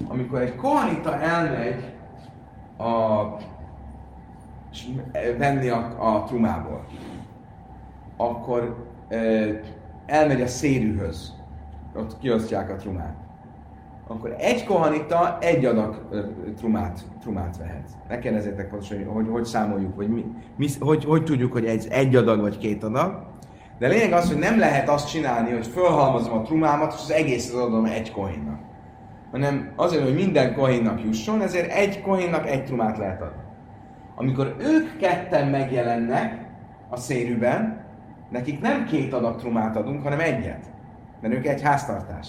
[0.08, 1.84] Amikor egy kohanita elmegy
[2.78, 3.24] a,
[5.38, 6.86] venni a, a trumából,
[8.18, 8.86] akkor
[10.06, 11.34] elmegy a szérűhöz,
[11.96, 13.16] ott kiosztják a trumát.
[14.08, 16.08] Akkor egy kohanita egy adag
[16.58, 17.90] trumát, trumát vehet.
[18.08, 20.26] Ne kérdezzétek pontosan, hogy, hogy hogy számoljuk, hogy, mi,
[20.56, 23.24] mi, hogy, hogy tudjuk, hogy egy, egy adag vagy két adag.
[23.82, 27.56] De lényeg az, hogy nem lehet azt csinálni, hogy fölhalmozom a trumámat, és az egészet
[27.56, 28.60] adom egy kohénnak.
[29.32, 33.42] Hanem azért, hogy minden kohénnak jusson, ezért egy kohénnak egy trumát lehet adni.
[34.16, 36.46] Amikor ők ketten megjelennek
[36.90, 37.86] a szérűben,
[38.30, 40.72] nekik nem két adag trumát adunk, hanem egyet.
[41.22, 42.28] Mert ők egy háztartás.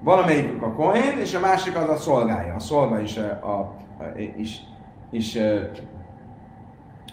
[0.00, 2.54] Valamelyikük a kohén, és a másik az a szolgája.
[2.54, 3.58] A szolga is, a, a,
[4.04, 4.60] a, is,
[5.10, 5.38] is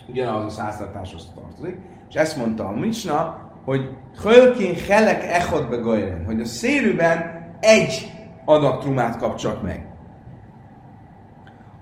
[0.07, 1.78] ugyanaz a háztartáshoz tartozik.
[2.09, 8.12] És ezt mondta a Misna, hogy Hölkin Helek Echot begajren, hogy a szérűben egy
[8.45, 9.86] adag trumát kap csak meg.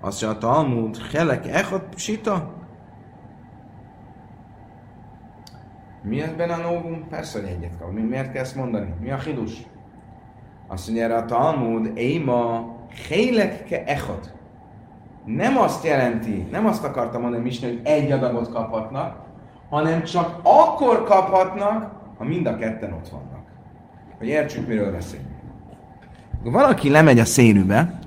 [0.01, 2.57] Azt mondja a Talmud, Helek Echot sita?
[6.01, 7.07] Mi ebben a novum?
[7.09, 7.91] Persze, hogy egyet kap.
[7.91, 8.93] Mi, miért kell ezt mondani?
[8.99, 9.65] Mi a hidus?
[10.67, 12.75] Azt mondja erre a Talmud, Éma
[13.07, 14.33] Hélek ke Echot.
[15.25, 19.28] Nem azt jelenti, nem azt akartam mondani Misna, hogy egy adagot kaphatnak,
[19.69, 23.43] hanem csak akkor kaphatnak, ha mind a ketten ott vannak.
[24.17, 25.27] Hogy értsük, miről beszélünk.
[26.43, 27.99] Valaki lemegy a szérűbe,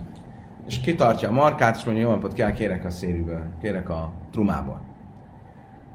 [0.67, 4.81] és kitartja a markát, és mondja, jó napot kell, kérek a szérűből, kérek a trumából.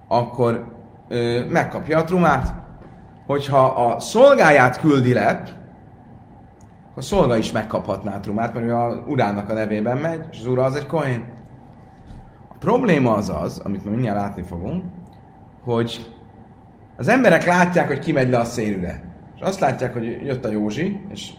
[0.07, 0.75] Akkor
[1.07, 2.53] ö, megkapja a trumát.
[3.25, 5.43] Hogyha a szolgáját küldi le,
[6.89, 10.39] akkor a szolga is megkaphatná a trumát, mert ő a urának a nevében megy, és
[10.39, 11.25] az ura az egy kohén.
[12.47, 14.83] A probléma az az, amit mi mindjárt látni fogunk,
[15.67, 16.13] hogy
[16.97, 19.01] az emberek látják, hogy kimegy le a szélre.
[19.35, 21.31] És azt látják, hogy jött a Józsi, és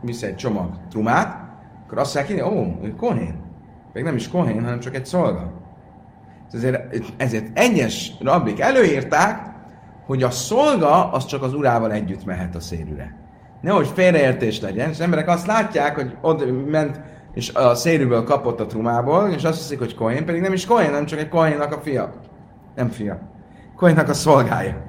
[0.00, 1.44] visz egy csomag trumát,
[1.84, 3.34] akkor azt mondják, ó, ő kohén.
[3.92, 5.52] Még nem is kohén, hanem csak egy szolga.
[6.52, 9.54] Ezért, ezért egyes rabbik előírták,
[10.06, 13.16] hogy a szolga az csak az urával együtt mehet a szélűre.
[13.60, 17.00] Nehogy félreértés legyen, és az emberek azt látják, hogy ott ment,
[17.34, 20.88] és a szélűből kapott a trumából, és azt hiszik, hogy kohén, pedig nem is kohén,
[20.88, 22.14] hanem csak egy kohénnak a fia.
[22.74, 23.34] Nem fia.
[23.76, 24.84] Kohénnak a szolgája.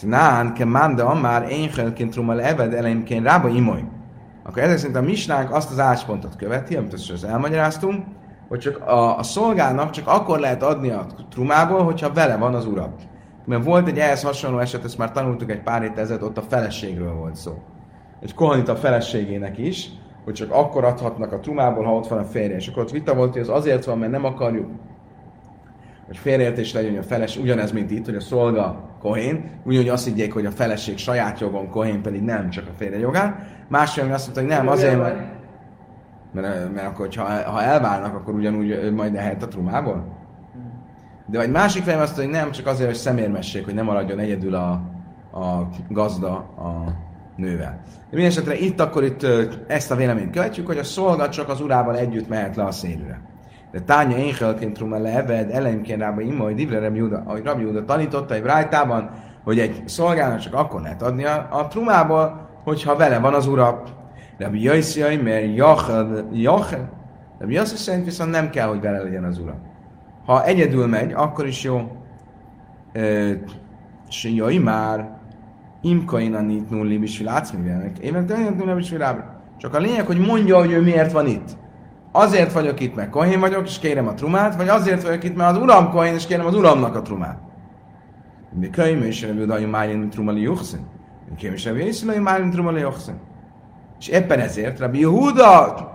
[0.00, 3.84] Nán, ke manda már én helként trumal eved elejénként rába imoly.
[4.44, 8.04] Akkor ezek szerint a misnánk azt az álláspontot követi, amit azt elmagyaráztunk,
[8.48, 12.66] hogy csak a, a szolgának csak akkor lehet adni a trumából, hogyha vele van az
[12.66, 12.94] ura.
[13.46, 16.42] Mert volt egy ehhez hasonló eset, ezt már tanultuk egy pár héttel ezelőtt, ott a
[16.42, 17.52] feleségről volt szó.
[18.20, 19.90] Egy kohanit a feleségének is,
[20.24, 22.56] hogy csak akkor adhatnak a trumából, ha ott van a férje.
[22.56, 24.70] És akkor ott vita volt, hogy az azért van, mert nem akarjuk
[26.10, 30.04] hogy félreértés legyen, hogy a feles, ugyanez, mint itt, hogy a szolga kohén, ugyanúgy azt
[30.04, 33.46] higgyék, hogy a feleség saját jogon kohén, pedig nem csak a férje jogán.
[33.68, 35.16] Másfél azt mondta, hogy nem, azért, mert,
[36.32, 40.18] mert, mert akkor, ha, ha elválnak, akkor ugyanúgy majd lehet a trumából.
[41.26, 44.18] De vagy másik fejem azt mondta, hogy nem, csak azért, hogy szemérmesség, hogy nem maradjon
[44.18, 44.70] egyedül a,
[45.32, 46.92] a gazda a
[47.36, 47.82] nővel.
[48.10, 49.26] De mindesetre itt akkor itt
[49.66, 53.29] ezt a véleményt követjük, hogy a szolga csak az urával együtt mehet le a szélűre.
[53.72, 57.62] De tánya én helként truma leved, eleimként rába ima, hogy divre Rabbi Júda, ahogy Rabbi
[57.62, 59.10] Júda tanította egy rájtában,
[59.44, 63.82] hogy egy szolgának csak akkor lehet adni a, a trumából, hogyha vele van az ura.
[64.38, 66.90] Rabbi Jaisziai, mert Jachel, Jachel,
[67.38, 69.54] Rabbi Jaiszi szerint viszont nem kell, hogy vele legyen az ura.
[70.24, 71.80] Ha egyedül megy, akkor is jó.
[74.08, 75.18] És jaj már,
[75.82, 77.98] imkaina nit nulli bisfil átszmivelnek.
[77.98, 79.24] Évek tényleg nulli bisfil
[79.56, 81.56] Csak a lényeg, hogy mondja, hogy ő miért van itt.
[82.12, 85.56] Azért vagyok itt, mert kohén vagyok, és kérem a trumát, vagy azért vagyok itt, mert
[85.56, 87.38] az uram kohén, és kérem az uramnak a trumát.
[88.52, 90.86] Mi könyv, és nem judai májén trumali juxin.
[91.28, 91.56] Mi könyv,
[91.86, 93.14] és nem judai májén trumali juxin.
[93.98, 95.88] És éppen ezért Rabbi Yehuda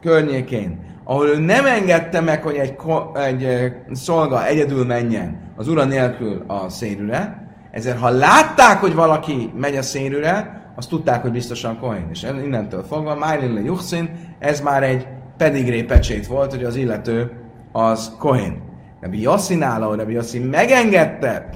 [0.00, 2.76] környékén, ahol ő nem engedte meg, hogy egy,
[3.14, 9.76] egy szolga egyedül menjen az ura nélkül a szérűre, ezért ha látták, hogy valaki megy
[9.76, 12.08] a szérűre, azt tudták, hogy biztosan Kohen.
[12.10, 15.06] És innentől fogva, Májlille Juxin, ez már egy
[15.40, 17.32] pedigré pecsét volt, hogy az illető
[17.72, 18.62] az Kohen.
[19.00, 21.48] Rabbi Yossi nála, Rabbi Yossi megengedte,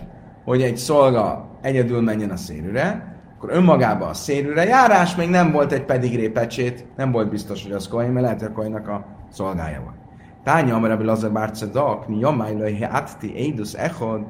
[0.44, 5.72] hogy egy szolga egyedül menjen a szérűre, akkor önmagában a szérűre járás még nem volt
[5.72, 9.06] egy pedigré pecsét, nem volt biztos, hogy az Kohen, mert lehet, hogy a Kohennak a
[9.32, 9.94] szolgája van.
[10.44, 14.20] Tánya, amire Rabbi Lazar Bárcedak, mi jamájlai átti édus echod,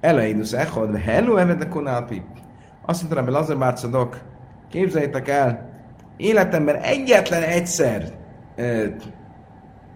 [0.00, 2.22] Eleidus echod, hello evede konálpi.
[2.86, 4.18] Azt mondta Rabbi Lazar Bárcedok,
[4.70, 5.70] képzeljétek el,
[6.16, 8.18] életemben egyetlen egyszer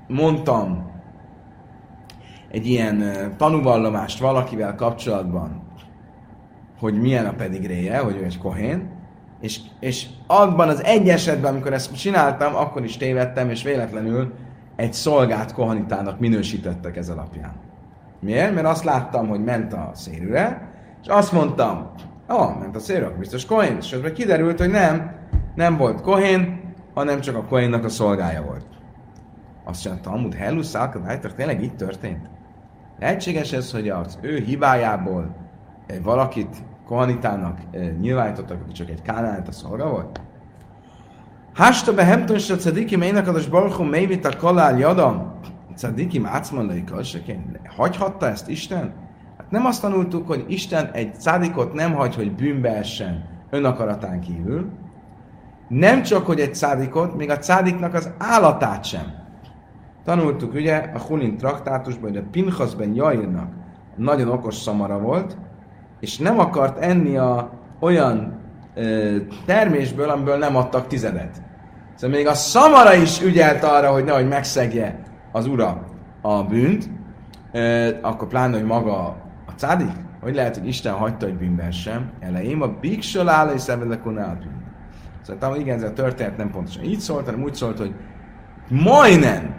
[0.06, 0.90] mondtam
[2.50, 3.04] egy ilyen
[3.36, 5.62] tanúvallomást valakivel kapcsolatban,
[6.78, 8.90] hogy milyen a pedigréje, hogy ő egy kohén,
[9.40, 14.32] és, és abban az egy esetben, amikor ezt csináltam, akkor is tévedtem, és véletlenül
[14.76, 17.52] egy szolgát kohanitának minősítettek ez alapján.
[18.20, 18.54] Miért?
[18.54, 20.70] Mert azt láttam, hogy ment a szérűre,
[21.02, 21.90] és azt mondtam,
[22.26, 25.14] ah, ment a szérűre, biztos kohén, és aztán kiderült, hogy nem,
[25.54, 26.61] nem volt kohén,
[26.94, 28.66] hanem csak a Kohénnak a szolgája volt.
[29.64, 32.30] Azt mondta, amúgy Hellus Szálkadájter tényleg így történt?
[32.98, 35.36] Lehetséges ez, hogy az ő hibájából
[36.02, 37.58] valakit Kohanitának
[38.00, 40.20] nyilvánítottak, aki csak egy kánálát a szolga volt?
[41.52, 45.32] Hásta be hemton se cediki mének adas barchum mévit a kalál jadam.
[45.76, 46.84] Cediki mácmondai.
[47.76, 48.92] Hagyhatta ezt Isten?
[49.36, 54.70] Hát nem azt tanultuk, hogy Isten egy cádikot nem hagy, hogy bűnbe essen önakaratán kívül,
[55.72, 59.12] nem csak, hogy egy cádikot, még a cádiknak az állatát sem.
[60.04, 63.48] Tanultuk ugye a Hulin traktátusban, hogy a Pinchasben Jairnak
[63.96, 65.36] nagyon okos szamara volt,
[66.00, 67.50] és nem akart enni a
[67.80, 68.40] olyan
[68.74, 69.16] ö,
[69.46, 71.42] termésből, amiből nem adtak tizedet.
[71.94, 75.02] Szóval még a szamara is ügyelt arra, hogy nehogy megszegje
[75.32, 75.84] az ura
[76.20, 76.90] a bűnt,
[77.52, 79.06] ö, akkor pláne, hogy maga
[79.46, 79.92] a cádik,
[80.22, 82.10] hogy lehet, hogy Isten hagyta, hogy bűnben sem.
[82.20, 84.61] Elején a biksol áll és szenvedekon bűn.
[85.22, 87.94] Szóval igen, ez a történet nem pontosan így szólt, hanem úgy szólt, hogy
[88.68, 89.54] majdnem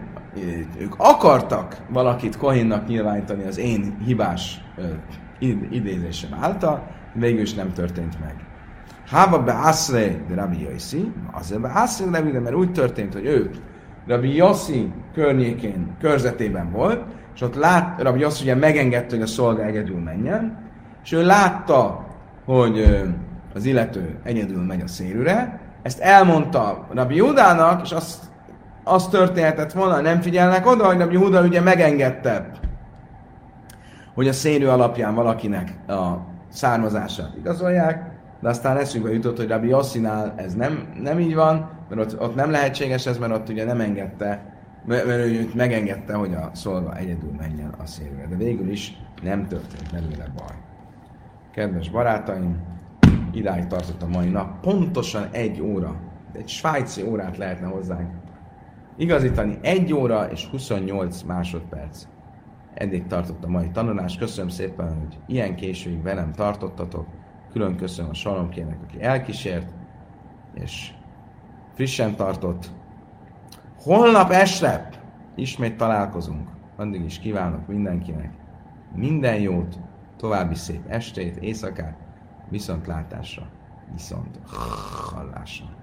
[0.79, 4.61] ők akartak valakit Kohénnak nyilvánítani az én hibás
[5.69, 8.35] idézésem által, végül is nem történt meg.
[9.07, 13.49] Hába be Aszre de Rabbi Yossi, azért be Aszre de mert úgy történt, hogy ő
[14.07, 17.03] Rabbi Yossi környékén, körzetében volt,
[17.35, 20.57] és ott lát, Rabbi Yossi ugye megengedte, hogy a szolga egyedül menjen,
[21.03, 22.05] és ő látta,
[22.45, 23.03] hogy
[23.53, 28.23] az illető egyedül megy a szélűre, ezt elmondta Rabbi Judának, és azt,
[28.83, 32.51] azt történhetett volna, nem figyelnek oda, hogy Rabbi Judá ugye megengedte,
[34.13, 36.17] hogy a szélő alapján valakinek a
[36.49, 42.01] származását igazolják, de aztán eszünkbe jutott, hogy Rabbi Yossinál ez nem, nem így van, mert
[42.01, 44.53] ott, ott nem lehetséges ez, mert ott ugye nem engedte,
[44.85, 48.27] mert ő megengedte, hogy a szolga egyedül menjen a szélőre.
[48.29, 50.55] De végül is nem történt belőle baj.
[51.53, 52.57] Kedves barátaim,
[53.35, 54.59] idáig tartott a mai nap.
[54.61, 55.95] Pontosan egy óra,
[56.33, 58.09] egy svájci órát lehetne hozzánk
[58.97, 59.57] igazítani.
[59.61, 62.07] Egy óra és 28 másodperc.
[62.73, 64.17] Eddig tartott a mai tanulás.
[64.17, 67.07] Köszönöm szépen, hogy ilyen későig velem tartottatok.
[67.51, 69.73] Külön köszönöm a Salomkének, aki elkísért,
[70.53, 70.91] és
[71.73, 72.71] frissen tartott.
[73.77, 74.89] Holnap este
[75.35, 76.49] ismét találkozunk.
[76.75, 78.31] Addig is kívánok mindenkinek
[78.95, 79.79] minden jót,
[80.17, 81.97] további szép estét, éjszakát,
[82.53, 83.49] viszontlátásra,
[83.91, 85.82] viszont hallásra.